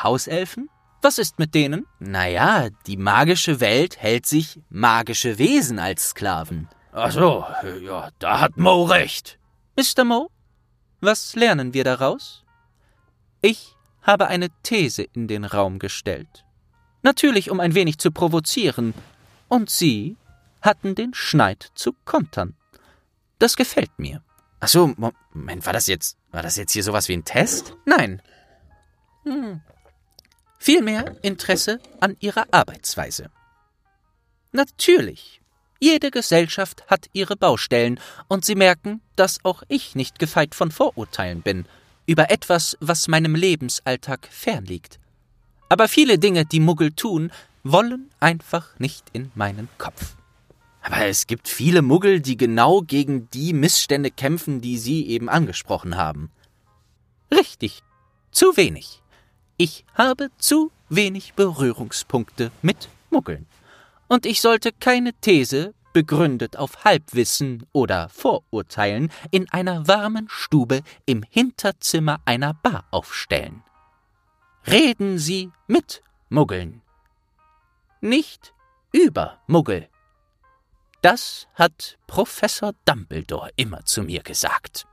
Hauselfen? 0.04 0.70
Was 1.02 1.18
ist 1.18 1.40
mit 1.40 1.54
denen? 1.54 1.86
Naja, 2.00 2.70
die 2.86 2.98
magische 2.98 3.60
Welt 3.60 3.98
hält 3.98 4.26
sich 4.26 4.60
magische 4.70 5.38
Wesen 5.38 5.80
als 5.80 6.10
Sklaven. 6.10 6.68
Ach 6.92 7.12
so, 7.12 7.46
ja, 7.82 8.10
da 8.20 8.40
hat 8.40 8.58
Mo 8.58 8.84
recht. 8.86 9.38
Mr. 9.78 10.04
Mo, 10.04 10.30
was 11.00 11.36
lernen 11.36 11.74
wir 11.74 11.84
daraus? 11.84 12.44
Ich 13.42 13.76
habe 14.02 14.28
eine 14.28 14.50
These 14.64 15.04
in 15.04 15.28
den 15.28 15.46
Raum 15.46 15.78
gestellt. 15.78 16.46
Natürlich, 17.04 17.52
um 17.52 17.60
ein 17.60 17.76
wenig 17.76 18.00
zu 18.00 18.12
provozieren. 18.12 18.94
Und 19.48 19.70
Sie 19.70 20.18
hatten 20.62 20.96
den 20.96 21.14
Schneid 21.14 21.72
zu 21.76 21.94
kontern. 22.04 22.56
Das 23.38 23.56
gefällt 23.56 23.98
mir. 24.00 24.24
Ach 24.60 24.68
so, 24.68 24.94
Moment, 24.98 25.66
war 25.66 25.74
das 25.74 25.88
jetzt, 25.88 26.18
war 26.32 26.42
das 26.42 26.56
jetzt 26.56 26.72
hier 26.72 26.84
sowas 26.84 27.08
wie 27.08 27.14
ein 27.14 27.26
Test? 27.26 27.76
Nein. 27.86 28.22
Hm. 29.24 29.62
Vielmehr 30.58 31.16
Interesse 31.22 31.80
an 32.00 32.18
Ihrer 32.20 32.46
Arbeitsweise. 32.52 33.30
Natürlich. 34.52 35.42
Jede 35.80 36.10
Gesellschaft 36.10 36.86
hat 36.88 37.08
ihre 37.14 37.36
Baustellen, 37.36 38.00
und 38.28 38.44
Sie 38.44 38.56
merken, 38.56 39.02
dass 39.16 39.44
auch 39.44 39.62
ich 39.68 39.96
nicht 39.96 40.18
gefeit 40.18 40.56
von 40.56 40.72
Vorurteilen 40.72 41.42
bin 41.42 41.66
über 42.08 42.32
etwas, 42.32 42.78
was 42.80 43.08
meinem 43.08 43.36
Lebensalltag 43.36 44.28
fernliegt. 44.32 45.00
Aber 45.70 45.88
viele 45.88 46.18
Dinge, 46.18 46.46
die 46.46 46.62
Muggel 46.62 46.94
tun, 46.94 47.32
wollen 47.64 48.10
einfach 48.20 48.80
nicht 48.80 49.06
in 49.12 49.32
meinen 49.36 49.68
Kopf. 49.78 50.16
Aber 50.82 51.06
es 51.06 51.28
gibt 51.28 51.50
viele 51.50 51.82
Muggel, 51.82 52.22
die 52.22 52.38
genau 52.38 52.82
gegen 52.82 53.30
die 53.32 53.52
Missstände 53.52 54.10
kämpfen, 54.10 54.62
die 54.62 54.78
Sie 54.78 55.06
eben 55.08 55.28
angesprochen 55.28 55.98
haben. 55.98 56.32
Richtig. 57.30 57.84
Zu 58.32 58.56
wenig. 58.56 59.02
Ich 59.60 59.86
habe 59.96 60.30
zu 60.38 60.72
wenig 60.88 61.34
Berührungspunkte 61.34 62.52
mit 62.62 62.90
Muggeln. 63.10 63.48
Und 64.08 64.28
ich 64.28 64.40
sollte 64.40 64.72
keine 64.72 65.14
These 65.14 65.74
begründet 65.94 66.58
auf 66.58 66.86
Halbwissen 66.86 67.66
oder 67.72 68.08
Vorurteilen, 68.10 69.12
in 69.32 69.50
einer 69.50 69.88
warmen 69.88 70.28
Stube 70.30 70.84
im 71.08 71.24
Hinterzimmer 71.24 72.22
einer 72.24 72.54
Bar 72.54 72.86
aufstellen. 72.92 73.64
Reden 74.68 75.18
Sie 75.18 75.52
mit 75.66 76.04
Muggeln, 76.30 76.84
nicht 78.00 78.54
über 78.92 79.40
Muggel. 79.48 79.90
Das 81.02 81.48
hat 81.56 81.98
Professor 82.06 82.74
Dumbledore 82.86 83.50
immer 83.56 83.84
zu 83.86 84.04
mir 84.04 84.22
gesagt. 84.22 84.86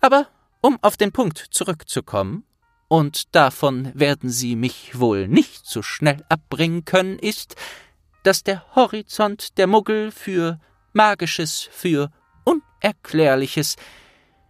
Aber 0.00 0.28
um 0.60 0.78
auf 0.82 0.96
den 0.96 1.10
Punkt 1.10 1.38
zurückzukommen, 1.38 2.44
und 2.88 3.34
davon 3.34 3.90
werden 3.94 4.30
Sie 4.30 4.56
mich 4.56 4.98
wohl 4.98 5.28
nicht 5.28 5.66
so 5.66 5.82
schnell 5.82 6.24
abbringen 6.28 6.84
können, 6.84 7.18
ist, 7.18 7.56
dass 8.22 8.42
der 8.42 8.64
Horizont 8.74 9.58
der 9.58 9.66
Muggel 9.66 10.10
für 10.10 10.58
Magisches, 10.92 11.68
für 11.70 12.10
Unerklärliches, 12.44 13.76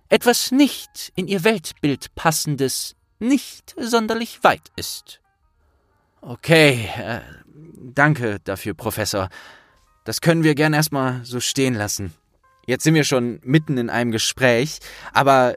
etwas 0.09 0.53
nicht 0.53 1.13
in 1.15 1.27
ihr 1.27 1.45
Weltbild 1.45 2.15
passendes, 2.15 2.95
nicht 3.19 3.75
sonderlich 3.79 4.45
weit 4.45 4.71
ist. 4.77 5.21
Okay, 6.21 6.89
äh, 6.97 7.21
danke 7.95 8.39
dafür, 8.45 8.75
Professor. 8.75 9.29
Das 10.05 10.21
können 10.21 10.45
wir 10.45 10.55
gern 10.55 10.73
erstmal 10.73 11.25
so 11.25 11.41
stehen 11.41 11.75
lassen. 11.75 12.15
Jetzt 12.67 12.85
sind 12.85 12.95
wir 12.95 13.05
schon 13.05 13.41
mitten 13.45 13.79
in 13.79 13.91
einem 13.91 14.11
Gespräch, 14.11 14.79
aber 15.13 15.57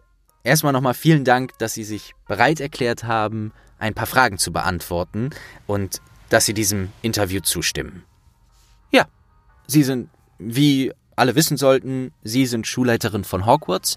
erstmal 0.49 0.73
nochmal 0.73 0.93
vielen 0.93 1.23
Dank, 1.23 1.57
dass 1.59 1.73
Sie 1.73 1.83
sich 1.83 2.13
bereit 2.27 2.59
erklärt 2.59 3.03
haben, 3.05 3.53
ein 3.77 3.93
paar 3.93 4.07
Fragen 4.07 4.38
zu 4.38 4.51
beantworten 4.51 5.29
und 5.67 6.01
dass 6.29 6.45
Sie 6.45 6.53
diesem 6.53 6.91
Interview 7.01 7.39
zustimmen. 7.39 8.03
Ja, 8.91 9.05
Sie 9.67 9.83
sind, 9.83 10.09
wie 10.38 10.91
alle 11.15 11.35
wissen 11.35 11.57
sollten, 11.57 12.12
Sie 12.23 12.45
sind 12.45 12.67
Schulleiterin 12.67 13.23
von 13.23 13.45
Hogwarts 13.45 13.95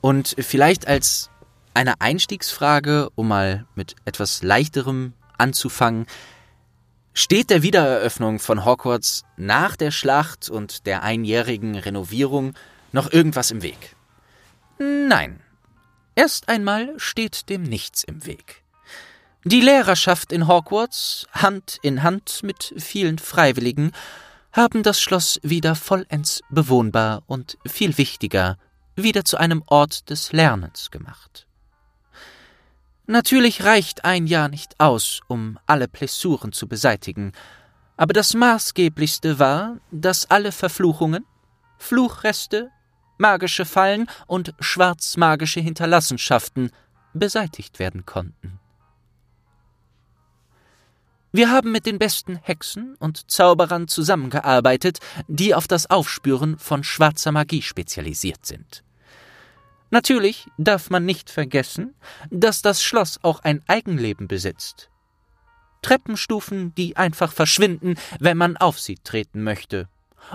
und 0.00 0.34
vielleicht 0.38 0.86
als 0.86 1.30
eine 1.74 2.00
Einstiegsfrage, 2.00 3.08
um 3.14 3.28
mal 3.28 3.64
mit 3.74 3.94
etwas 4.04 4.42
leichterem 4.42 5.14
anzufangen, 5.38 6.06
Steht 7.14 7.50
der 7.50 7.62
Wiedereröffnung 7.62 8.38
von 8.38 8.64
Hogwarts 8.64 9.24
nach 9.36 9.76
der 9.76 9.90
Schlacht 9.90 10.48
und 10.48 10.86
der 10.86 11.02
einjährigen 11.02 11.74
Renovierung 11.74 12.54
noch 12.90 13.12
irgendwas 13.12 13.50
im 13.50 13.60
Weg? 13.60 13.96
Nein. 14.78 15.40
Erst 16.14 16.48
einmal 16.48 16.94
steht 16.98 17.48
dem 17.48 17.62
nichts 17.62 18.04
im 18.04 18.26
Weg. 18.26 18.62
Die 19.44 19.60
Lehrerschaft 19.60 20.30
in 20.30 20.46
Hogwarts, 20.46 21.26
Hand 21.32 21.78
in 21.82 22.02
Hand 22.02 22.42
mit 22.42 22.74
vielen 22.76 23.18
Freiwilligen, 23.18 23.92
haben 24.52 24.82
das 24.82 25.00
Schloss 25.00 25.40
wieder 25.42 25.74
vollends 25.74 26.42
bewohnbar 26.50 27.22
und 27.26 27.56
viel 27.66 27.96
wichtiger, 27.98 28.58
wieder 28.94 29.24
zu 29.24 29.38
einem 29.38 29.62
Ort 29.66 30.10
des 30.10 30.32
Lernens 30.32 30.90
gemacht. 30.90 31.46
Natürlich 33.06 33.64
reicht 33.64 34.04
ein 34.04 34.26
Jahr 34.26 34.48
nicht 34.48 34.78
aus, 34.78 35.20
um 35.26 35.58
alle 35.66 35.88
Blessuren 35.88 36.52
zu 36.52 36.68
beseitigen, 36.68 37.32
aber 37.96 38.12
das 38.12 38.34
Maßgeblichste 38.34 39.38
war, 39.38 39.78
dass 39.90 40.30
alle 40.30 40.52
Verfluchungen, 40.52 41.24
Fluchreste, 41.78 42.70
magische 43.18 43.64
Fallen 43.64 44.08
und 44.26 44.54
schwarzmagische 44.60 45.60
Hinterlassenschaften 45.60 46.70
beseitigt 47.14 47.78
werden 47.78 48.06
konnten. 48.06 48.58
Wir 51.34 51.50
haben 51.50 51.72
mit 51.72 51.86
den 51.86 51.98
besten 51.98 52.36
Hexen 52.36 52.94
und 52.96 53.30
Zauberern 53.30 53.88
zusammengearbeitet, 53.88 54.98
die 55.28 55.54
auf 55.54 55.66
das 55.66 55.88
Aufspüren 55.88 56.58
von 56.58 56.84
schwarzer 56.84 57.32
Magie 57.32 57.62
spezialisiert 57.62 58.44
sind. 58.44 58.84
Natürlich 59.90 60.48
darf 60.58 60.90
man 60.90 61.06
nicht 61.06 61.30
vergessen, 61.30 61.94
dass 62.30 62.60
das 62.60 62.82
Schloss 62.82 63.18
auch 63.22 63.40
ein 63.40 63.62
Eigenleben 63.66 64.28
besitzt. 64.28 64.90
Treppenstufen, 65.80 66.74
die 66.74 66.96
einfach 66.96 67.32
verschwinden, 67.32 67.96
wenn 68.20 68.36
man 68.36 68.56
auf 68.56 68.78
sie 68.78 68.96
treten 68.96 69.42
möchte. 69.42 69.88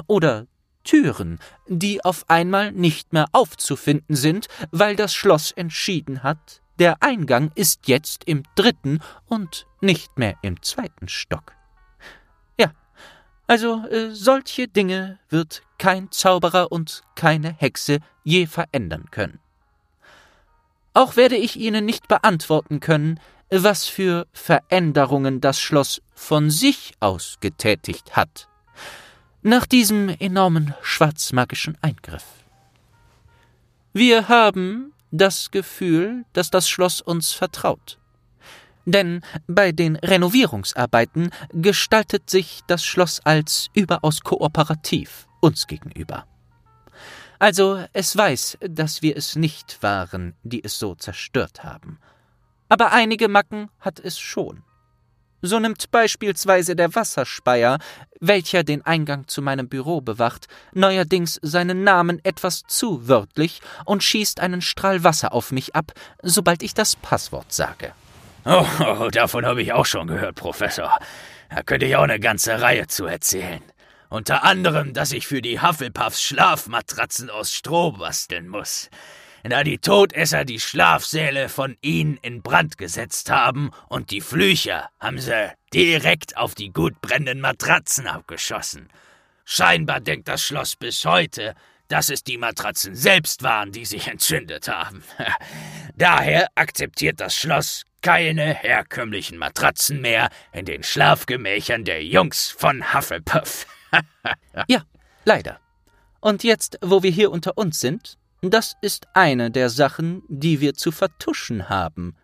Oder 0.07 0.47
Türen, 0.87 1.39
die 1.67 2.03
auf 2.03 2.25
einmal 2.29 2.71
nicht 2.71 3.13
mehr 3.13 3.27
aufzufinden 3.33 4.15
sind, 4.15 4.47
weil 4.71 4.95
das 4.95 5.13
Schloss 5.13 5.51
entschieden 5.51 6.23
hat, 6.23 6.61
der 6.79 7.03
Eingang 7.03 7.51
ist 7.55 7.87
jetzt 7.87 8.23
im 8.23 8.43
dritten 8.55 9.01
und 9.27 9.67
nicht 9.81 10.17
mehr 10.17 10.35
im 10.41 10.61
zweiten 10.61 11.09
Stock. 11.09 11.53
Ja, 12.57 12.71
also 13.47 13.85
äh, 13.87 14.11
solche 14.11 14.67
Dinge 14.67 15.19
wird 15.29 15.61
kein 15.77 16.09
Zauberer 16.11 16.71
und 16.71 17.01
keine 17.15 17.53
Hexe 17.53 17.99
je 18.23 18.47
verändern 18.47 19.05
können. 19.11 19.39
Auch 20.93 21.15
werde 21.15 21.35
ich 21.35 21.57
Ihnen 21.57 21.85
nicht 21.85 22.07
beantworten 22.07 22.79
können, 22.79 23.19
was 23.49 23.85
für 23.85 24.25
Veränderungen 24.31 25.41
das 25.41 25.59
Schloss 25.59 26.01
von 26.15 26.49
sich 26.49 26.93
aus 26.99 27.37
getätigt 27.39 28.15
hat. 28.15 28.47
Nach 29.43 29.65
diesem 29.65 30.09
enormen 30.09 30.73
schwarzmagischen 30.81 31.77
Eingriff. 31.81 32.25
Wir 33.93 34.27
haben 34.27 34.93
das 35.11 35.51
Gefühl, 35.51 36.25
dass 36.33 36.49
das 36.49 36.67
Schloss 36.67 37.01
uns 37.01 37.33
vertraut. 37.33 37.99
Denn 38.85 39.21
bei 39.47 39.71
den 39.71 39.95
Renovierungsarbeiten 39.97 41.29
gestaltet 41.51 42.29
sich 42.29 42.61
das 42.67 42.83
Schloss 42.83 43.19
als 43.25 43.69
überaus 43.73 44.21
kooperativ 44.21 45.27
uns 45.39 45.67
gegenüber. 45.67 46.25
Also 47.37 47.85
es 47.93 48.17
weiß, 48.17 48.57
dass 48.61 49.01
wir 49.01 49.15
es 49.15 49.35
nicht 49.35 49.83
waren, 49.83 50.35
die 50.43 50.63
es 50.63 50.79
so 50.79 50.95
zerstört 50.95 51.63
haben. 51.63 51.99
Aber 52.69 52.91
einige 52.91 53.27
Macken 53.27 53.69
hat 53.79 53.99
es 53.99 54.17
schon. 54.17 54.63
So 55.41 55.59
nimmt 55.59 55.91
beispielsweise 55.91 56.75
der 56.75 56.95
Wasserspeier, 56.95 57.77
welcher 58.19 58.63
den 58.63 58.85
Eingang 58.85 59.27
zu 59.27 59.41
meinem 59.41 59.69
Büro 59.69 60.01
bewacht, 60.01 60.47
neuerdings 60.73 61.39
seinen 61.43 61.83
Namen 61.83 62.23
etwas 62.23 62.63
zu 62.67 63.07
wörtlich 63.07 63.61
und 63.85 64.03
schießt 64.03 64.39
einen 64.39 64.61
Strahl 64.61 65.03
Wasser 65.03 65.33
auf 65.33 65.51
mich 65.51 65.75
ab, 65.75 65.91
sobald 66.23 66.63
ich 66.63 66.73
das 66.73 66.95
Passwort 66.95 67.53
sage. 67.53 67.91
Oh, 68.45 68.65
oh 68.79 69.09
davon 69.09 69.45
habe 69.45 69.61
ich 69.61 69.73
auch 69.73 69.85
schon 69.85 70.07
gehört, 70.07 70.35
Professor. 70.35 70.97
Da 71.49 71.61
könnte 71.63 71.85
ich 71.85 71.95
auch 71.95 72.03
eine 72.03 72.19
ganze 72.19 72.61
Reihe 72.61 72.87
zu 72.87 73.05
erzählen. 73.05 73.61
Unter 74.09 74.43
anderem, 74.43 74.93
dass 74.93 75.11
ich 75.11 75.27
für 75.27 75.41
die 75.41 75.61
Hufflepuffs 75.61 76.21
Schlafmatratzen 76.23 77.29
aus 77.29 77.53
Stroh 77.53 77.91
basteln 77.91 78.47
muss 78.47 78.89
da 79.49 79.63
die 79.63 79.77
Todesser 79.77 80.45
die 80.45 80.59
Schlafsäle 80.59 81.49
von 81.49 81.77
ihnen 81.81 82.17
in 82.21 82.41
Brand 82.41 82.77
gesetzt 82.77 83.29
haben 83.29 83.71
und 83.87 84.11
die 84.11 84.21
Flücher 84.21 84.89
haben 84.99 85.19
sie 85.19 85.51
direkt 85.73 86.37
auf 86.37 86.55
die 86.55 86.71
gut 86.71 87.01
brennenden 87.01 87.41
Matratzen 87.41 88.07
abgeschossen. 88.07 88.89
Scheinbar 89.45 90.01
denkt 90.01 90.27
das 90.27 90.43
Schloss 90.43 90.75
bis 90.75 91.05
heute, 91.05 91.55
dass 91.87 92.09
es 92.09 92.23
die 92.23 92.37
Matratzen 92.37 92.95
selbst 92.95 93.43
waren, 93.43 93.71
die 93.71 93.85
sich 93.85 94.07
entzündet 94.07 94.67
haben. 94.67 95.03
Daher 95.95 96.47
akzeptiert 96.55 97.19
das 97.19 97.35
Schloss 97.35 97.83
keine 98.01 98.53
herkömmlichen 98.53 99.37
Matratzen 99.37 100.01
mehr 100.01 100.29
in 100.51 100.65
den 100.65 100.83
Schlafgemächern 100.83 101.85
der 101.85 102.03
Jungs 102.03 102.49
von 102.49 102.93
Hufflepuff. 102.93 103.67
ja, 104.67 104.81
leider. 105.25 105.59
Und 106.19 106.43
jetzt, 106.43 106.77
wo 106.81 107.03
wir 107.03 107.11
hier 107.11 107.31
unter 107.31 107.57
uns 107.57 107.79
sind, 107.79 108.17
das 108.41 108.75
ist 108.81 109.07
eine 109.13 109.51
der 109.51 109.69
Sachen, 109.69 110.23
die 110.27 110.61
wir 110.61 110.73
zu 110.73 110.91
vertuschen 110.91 111.69
haben. 111.69 112.15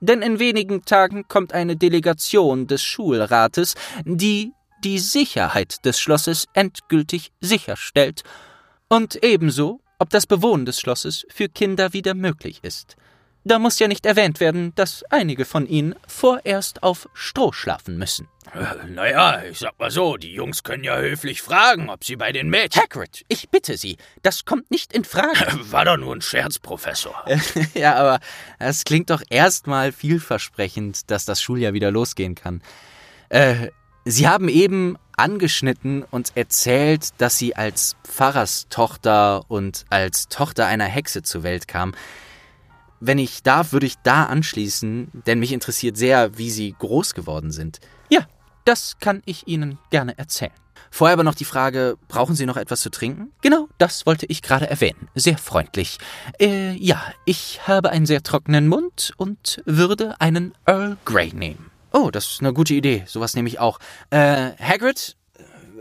Denn 0.00 0.22
in 0.22 0.38
wenigen 0.38 0.84
Tagen 0.84 1.26
kommt 1.26 1.52
eine 1.52 1.76
Delegation 1.76 2.66
des 2.66 2.82
Schulrates, 2.82 3.74
die 4.04 4.52
die 4.84 4.98
Sicherheit 5.00 5.84
des 5.84 5.98
Schlosses 5.98 6.46
endgültig 6.54 7.32
sicherstellt 7.40 8.22
und 8.88 9.22
ebenso, 9.24 9.80
ob 9.98 10.10
das 10.10 10.26
Bewohnen 10.26 10.66
des 10.66 10.80
Schlosses 10.80 11.26
für 11.28 11.48
Kinder 11.48 11.92
wieder 11.92 12.14
möglich 12.14 12.60
ist. 12.62 12.96
Da 13.44 13.58
muss 13.58 13.78
ja 13.78 13.88
nicht 13.88 14.04
erwähnt 14.04 14.40
werden, 14.40 14.74
dass 14.74 15.04
einige 15.10 15.44
von 15.44 15.66
ihnen 15.66 15.94
vorerst 16.06 16.82
auf 16.82 17.08
Stroh 17.14 17.52
schlafen 17.52 17.96
müssen. 17.96 18.28
Äh, 18.54 18.88
naja, 18.90 19.42
ich 19.44 19.58
sag 19.58 19.78
mal 19.78 19.90
so, 19.90 20.16
die 20.16 20.32
Jungs 20.32 20.62
können 20.62 20.84
ja 20.84 20.96
höflich 20.96 21.42
fragen, 21.42 21.90
ob 21.90 22.04
sie 22.04 22.16
bei 22.16 22.32
den 22.32 22.48
Mädchen. 22.48 22.82
Hagrid, 22.82 23.24
ich 23.28 23.50
bitte 23.50 23.76
Sie, 23.76 23.96
das 24.22 24.44
kommt 24.44 24.70
nicht 24.70 24.92
in 24.92 25.04
Frage. 25.04 25.46
War 25.70 25.84
doch 25.84 25.96
nur 25.96 26.14
ein 26.14 26.22
Scherz, 26.22 26.58
Professor. 26.58 27.14
ja, 27.74 27.94
aber 27.96 28.20
es 28.58 28.84
klingt 28.84 29.10
doch 29.10 29.22
erstmal 29.28 29.92
vielversprechend, 29.92 31.10
dass 31.10 31.24
das 31.24 31.42
Schuljahr 31.42 31.72
wieder 31.72 31.90
losgehen 31.90 32.34
kann. 32.34 32.62
Äh, 33.28 33.68
Sie 34.04 34.26
haben 34.26 34.48
eben 34.48 34.96
angeschnitten 35.18 36.02
und 36.10 36.32
erzählt, 36.34 37.10
dass 37.18 37.36
Sie 37.36 37.56
als 37.56 37.96
Pfarrerstochter 38.04 39.44
und 39.48 39.84
als 39.90 40.28
Tochter 40.28 40.66
einer 40.66 40.86
Hexe 40.86 41.22
zur 41.22 41.42
Welt 41.42 41.68
kam. 41.68 41.94
Wenn 43.00 43.18
ich 43.18 43.42
darf, 43.42 43.72
würde 43.72 43.86
ich 43.86 43.96
da 44.02 44.24
anschließen, 44.24 45.22
denn 45.26 45.38
mich 45.38 45.52
interessiert 45.52 45.96
sehr, 45.96 46.36
wie 46.36 46.50
Sie 46.50 46.74
groß 46.78 47.14
geworden 47.14 47.50
sind. 47.50 47.80
Ja, 48.08 48.26
das 48.64 48.98
kann 48.98 49.22
ich 49.24 49.46
Ihnen 49.46 49.78
gerne 49.90 50.18
erzählen. 50.18 50.52
Vorher 50.90 51.12
aber 51.12 51.24
noch 51.24 51.34
die 51.34 51.44
Frage, 51.44 51.96
brauchen 52.08 52.34
Sie 52.34 52.46
noch 52.46 52.56
etwas 52.56 52.80
zu 52.80 52.90
trinken? 52.90 53.30
Genau, 53.42 53.68
das 53.78 54.06
wollte 54.06 54.26
ich 54.26 54.42
gerade 54.42 54.68
erwähnen. 54.68 55.08
Sehr 55.14 55.38
freundlich. 55.38 55.98
Äh, 56.40 56.72
ja, 56.72 57.02
ich 57.24 57.66
habe 57.68 57.90
einen 57.90 58.06
sehr 58.06 58.22
trockenen 58.22 58.68
Mund 58.68 59.12
und 59.16 59.62
würde 59.64 60.20
einen 60.20 60.54
Earl 60.66 60.96
Grey 61.04 61.32
nehmen. 61.32 61.70
Oh, 61.92 62.10
das 62.10 62.26
ist 62.26 62.40
eine 62.40 62.52
gute 62.52 62.74
Idee. 62.74 63.04
Sowas 63.06 63.34
nehme 63.34 63.48
ich 63.48 63.58
auch. 63.58 63.78
Äh, 64.10 64.52
Hagrid, 64.58 65.16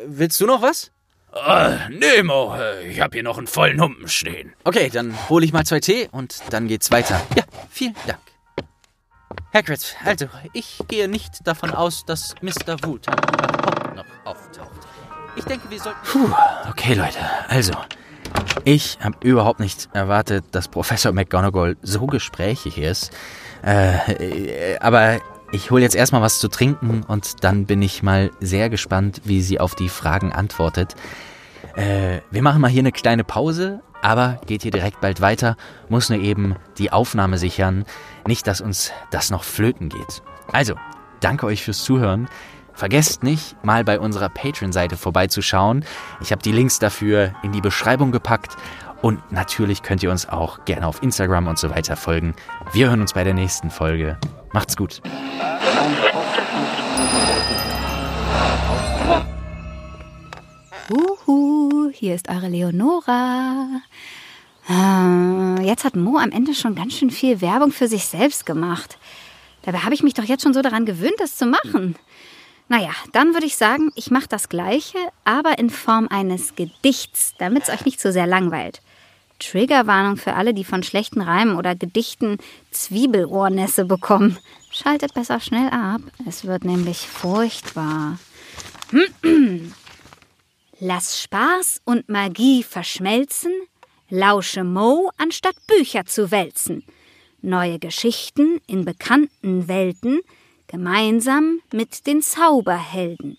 willst 0.06 0.40
du 0.42 0.46
noch 0.46 0.62
was? 0.62 0.92
Äh, 1.34 1.90
Nemo, 1.90 2.56
ich 2.88 3.00
habe 3.02 3.16
hier 3.16 3.24
noch 3.24 3.38
einen 3.38 3.48
vollen 3.48 3.82
Humpen 3.82 4.08
stehen. 4.08 4.54
Okay, 4.64 4.90
dann 4.92 5.16
hole 5.30 5.46
ich 5.46 5.54
mal 5.54 5.66
zwei 5.66 5.80
Tee 5.80 6.08
und 6.12 6.42
dann 6.50 6.68
geht's 6.68 6.92
weiter. 6.92 7.22
Ja, 7.36 7.44
vielen 7.70 7.96
Dank. 8.06 8.20
Hagrid, 9.54 9.96
also, 10.06 10.28
ich 10.54 10.80
gehe 10.88 11.08
nicht 11.08 11.46
davon 11.46 11.72
aus, 11.72 12.06
dass 12.06 12.36
Mr. 12.42 12.78
Woolton 12.84 13.14
überhaupt 13.14 13.96
noch 13.96 14.06
auftaucht. 14.26 14.88
Ich 15.36 15.46
denke, 15.46 15.70
wir 15.70 15.80
sollten... 15.80 16.00
Puh, 16.06 16.30
okay, 16.70 16.94
Leute, 16.94 17.20
also... 17.48 17.74
Ich 18.66 18.98
habe 19.02 19.18
überhaupt 19.22 19.60
nicht 19.60 19.90
erwartet, 19.94 20.46
dass 20.52 20.68
Professor 20.68 21.12
McGonagall 21.12 21.78
so 21.82 22.06
gesprächig 22.08 22.78
ist. 22.78 23.12
Äh, 23.64 24.74
äh 24.74 24.78
aber 24.80 25.22
ich 25.52 25.72
hole 25.72 25.82
jetzt 25.82 25.96
erstmal 25.96 26.22
was 26.22 26.40
zu 26.40 26.50
trinken 26.50 27.04
und 27.08 27.44
dann 27.44 27.66
bin 27.66 27.82
ich 27.82 28.04
mal 28.04 28.32
sehr 28.40 28.70
gespannt, 28.70 29.22
wie 29.24 29.42
sie 29.42 29.60
auf 29.60 29.76
die 29.76 29.90
Fragen 29.90 30.34
antwortet. 30.34 30.96
Äh, 31.76 32.22
wir 32.32 32.42
machen 32.42 32.62
mal 32.62 32.70
hier 32.70 32.82
eine 32.82 32.92
kleine 32.92 33.24
Pause, 33.24 33.82
aber 34.02 34.42
geht 34.46 34.64
hier 34.64 34.72
direkt 34.72 35.02
bald 35.02 35.22
weiter. 35.22 35.56
Muss 35.90 36.10
nur 36.10 36.20
eben 36.20 36.56
die 36.78 36.92
Aufnahme 36.92 37.38
sichern. 37.38 37.86
Nicht, 38.28 38.48
dass 38.48 38.62
uns 38.62 38.92
das 39.12 39.32
noch 39.32 39.44
flöten 39.44 39.90
geht. 39.90 40.22
Also, 40.52 40.76
danke 41.20 41.46
euch 41.46 41.64
fürs 41.64 41.84
Zuhören. 41.84 42.28
Vergesst 42.74 43.24
nicht, 43.24 43.56
mal 43.64 43.84
bei 43.84 44.00
unserer 44.00 44.30
Patreon-Seite 44.30 44.98
vorbeizuschauen. 44.98 45.84
Ich 46.22 46.32
habe 46.32 46.44
die 46.44 46.52
Links 46.52 46.78
dafür 46.78 47.34
in 47.42 47.52
die 47.52 47.62
Beschreibung 47.62 48.12
gepackt. 48.12 48.56
Und 49.02 49.32
natürlich 49.32 49.84
könnt 49.84 50.02
ihr 50.04 50.12
uns 50.12 50.28
auch 50.28 50.66
gerne 50.66 50.88
auf 50.88 51.04
Instagram 51.04 51.48
und 51.48 51.60
so 51.60 51.70
weiter 51.70 51.96
folgen. 51.96 52.36
Wir 52.74 52.90
hören 52.90 53.02
uns 53.02 53.14
bei 53.14 53.24
der 53.24 53.34
nächsten 53.34 53.70
Folge. 53.70 54.18
Macht's 54.54 54.76
gut. 54.76 55.02
Uhu, 60.90 61.92
hier 61.94 62.16
ist 62.16 62.30
eure 62.30 62.48
Leonora. 62.48 63.82
Ah, 64.68 65.56
jetzt 65.62 65.84
hat 65.84 65.96
Mo 65.96 66.18
am 66.18 66.32
Ende 66.32 66.54
schon 66.54 66.76
ganz 66.76 66.94
schön 66.94 67.10
viel 67.10 67.40
Werbung 67.42 67.72
für 67.72 67.88
sich 67.88 68.06
selbst 68.06 68.46
gemacht. 68.46 68.98
Dabei 69.62 69.80
habe 69.80 69.94
ich 69.94 70.04
mich 70.04 70.14
doch 70.14 70.24
jetzt 70.24 70.44
schon 70.44 70.54
so 70.54 70.62
daran 70.62 70.86
gewöhnt, 70.86 71.16
das 71.20 71.36
zu 71.36 71.46
machen. 71.46 71.96
Naja, 72.70 72.92
dann 73.14 73.34
würde 73.34 73.46
ich 73.46 73.56
sagen, 73.56 73.92
ich 73.96 74.12
mache 74.12 74.28
das 74.28 74.50
gleiche, 74.50 74.98
aber 75.24 75.58
in 75.58 75.70
Form 75.70 76.08
eines 76.10 76.56
Gedichts, 76.56 77.34
damit 77.38 77.64
es 77.64 77.70
euch 77.70 77.86
nicht 77.86 78.02
so 78.02 78.12
sehr 78.12 78.28
langweilt. 78.28 78.82
Triggerwarnung 79.40 80.18
für 80.18 80.34
alle, 80.34 80.54
die 80.54 80.64
von 80.64 80.84
schlechten 80.84 81.22
Reimen 81.22 81.56
oder 81.56 81.76
Gedichten 81.76 82.38
Zwiebelohrnässe 82.72 83.86
bekommen. 83.86 84.38
Schaltet 84.72 85.14
besser 85.14 85.40
schnell 85.40 85.70
ab, 85.70 86.02
es 86.28 86.46
wird 86.46 86.64
nämlich 86.64 87.00
furchtbar. 87.00 88.20
Lass 90.80 91.22
Spaß 91.22 91.82
und 91.86 92.08
Magie 92.08 92.64
verschmelzen, 92.64 93.52
lausche 94.10 94.64
Mo, 94.64 95.12
anstatt 95.18 95.56
Bücher 95.66 96.06
zu 96.06 96.30
wälzen. 96.30 96.84
Neue 97.42 97.80
Geschichten 97.80 98.62
in 98.68 98.86
bekannten 98.86 99.68
Welten, 99.68 100.20
gemeinsam 100.68 101.62
mit 101.72 102.06
den 102.06 102.22
Zauberhelden. 102.22 103.38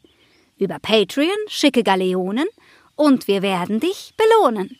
Über 0.59 0.79
Patreon 0.81 1.37
schicke 1.47 1.85
Galeonen 1.85 2.49
und 2.97 3.29
wir 3.29 3.43
werden 3.43 3.79
dich 3.79 4.15
belohnen. 4.17 4.77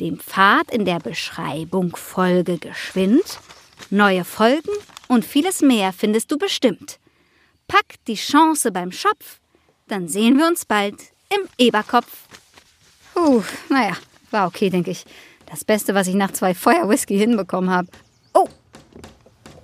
Dem 0.00 0.18
Pfad 0.18 0.70
in 0.70 0.86
der 0.86 0.98
Beschreibung 0.98 1.94
folge 1.94 2.56
geschwind. 2.56 3.38
Neue 3.90 4.24
Folgen 4.24 4.72
und 5.08 5.26
vieles 5.26 5.60
mehr 5.60 5.92
findest 5.92 6.32
du 6.32 6.38
bestimmt. 6.38 6.98
Pack 7.68 7.96
die 8.06 8.14
Chance 8.14 8.72
beim 8.72 8.92
Schopf, 8.92 9.40
dann 9.88 10.08
sehen 10.08 10.38
wir 10.38 10.46
uns 10.46 10.64
bald 10.64 10.94
im 11.28 11.46
Eberkopf. 11.58 12.26
Puh, 13.12 13.42
naja, 13.68 13.92
war 14.30 14.46
okay, 14.46 14.70
denke 14.70 14.90
ich. 14.90 15.04
Das 15.44 15.66
Beste, 15.66 15.94
was 15.94 16.06
ich 16.06 16.14
nach 16.14 16.30
zwei 16.30 16.54
Feuerwhisky 16.54 17.18
hinbekommen 17.18 17.68
habe. 17.68 17.88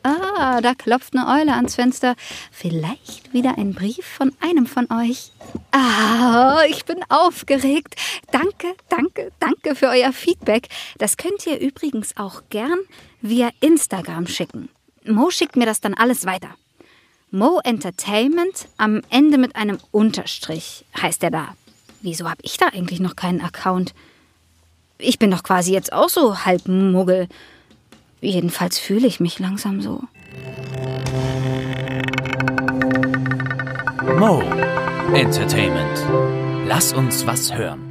Ah, 0.06 0.60
da 0.60 0.74
klopft 0.74 1.16
eine 1.16 1.26
Eule 1.26 1.54
ans 1.54 1.74
Fenster. 1.74 2.14
Vielleicht 2.52 3.32
wieder 3.32 3.58
ein 3.58 3.74
Brief 3.74 4.06
von 4.06 4.32
einem 4.40 4.66
von 4.66 4.86
euch. 4.92 5.32
Ah, 5.72 6.60
ich 6.68 6.84
bin 6.84 6.98
aufgeregt. 7.08 7.96
Danke, 8.30 8.68
danke, 8.88 9.32
danke 9.40 9.74
für 9.74 9.88
euer 9.88 10.12
Feedback. 10.12 10.68
Das 10.98 11.16
könnt 11.16 11.44
ihr 11.44 11.58
übrigens 11.58 12.16
auch 12.16 12.42
gern 12.50 12.78
via 13.20 13.50
Instagram 13.58 14.28
schicken. 14.28 14.68
Mo 15.04 15.30
schickt 15.30 15.56
mir 15.56 15.66
das 15.66 15.80
dann 15.80 15.94
alles 15.94 16.24
weiter. 16.24 16.50
Mo 17.32 17.60
Entertainment 17.64 18.68
am 18.76 19.02
Ende 19.10 19.38
mit 19.38 19.56
einem 19.56 19.78
Unterstrich 19.90 20.84
heißt 21.02 21.24
er 21.24 21.32
da. 21.32 21.56
Wieso 22.00 22.30
habe 22.30 22.42
ich 22.42 22.58
da 22.58 22.66
eigentlich 22.68 23.00
noch 23.00 23.16
keinen 23.16 23.40
Account? 23.40 23.92
Ich 24.98 25.18
bin 25.18 25.32
doch 25.32 25.42
quasi 25.42 25.72
jetzt 25.72 25.92
auch 25.92 26.08
so 26.08 26.44
halb 26.44 26.68
Muggel. 26.68 27.26
Jedenfalls 28.20 28.78
fühle 28.78 29.06
ich 29.06 29.20
mich 29.20 29.38
langsam 29.38 29.80
so. 29.80 30.02
Mo 34.18 34.42
Entertainment. 35.14 36.02
Lass 36.66 36.92
uns 36.92 37.26
was 37.26 37.54
hören. 37.54 37.85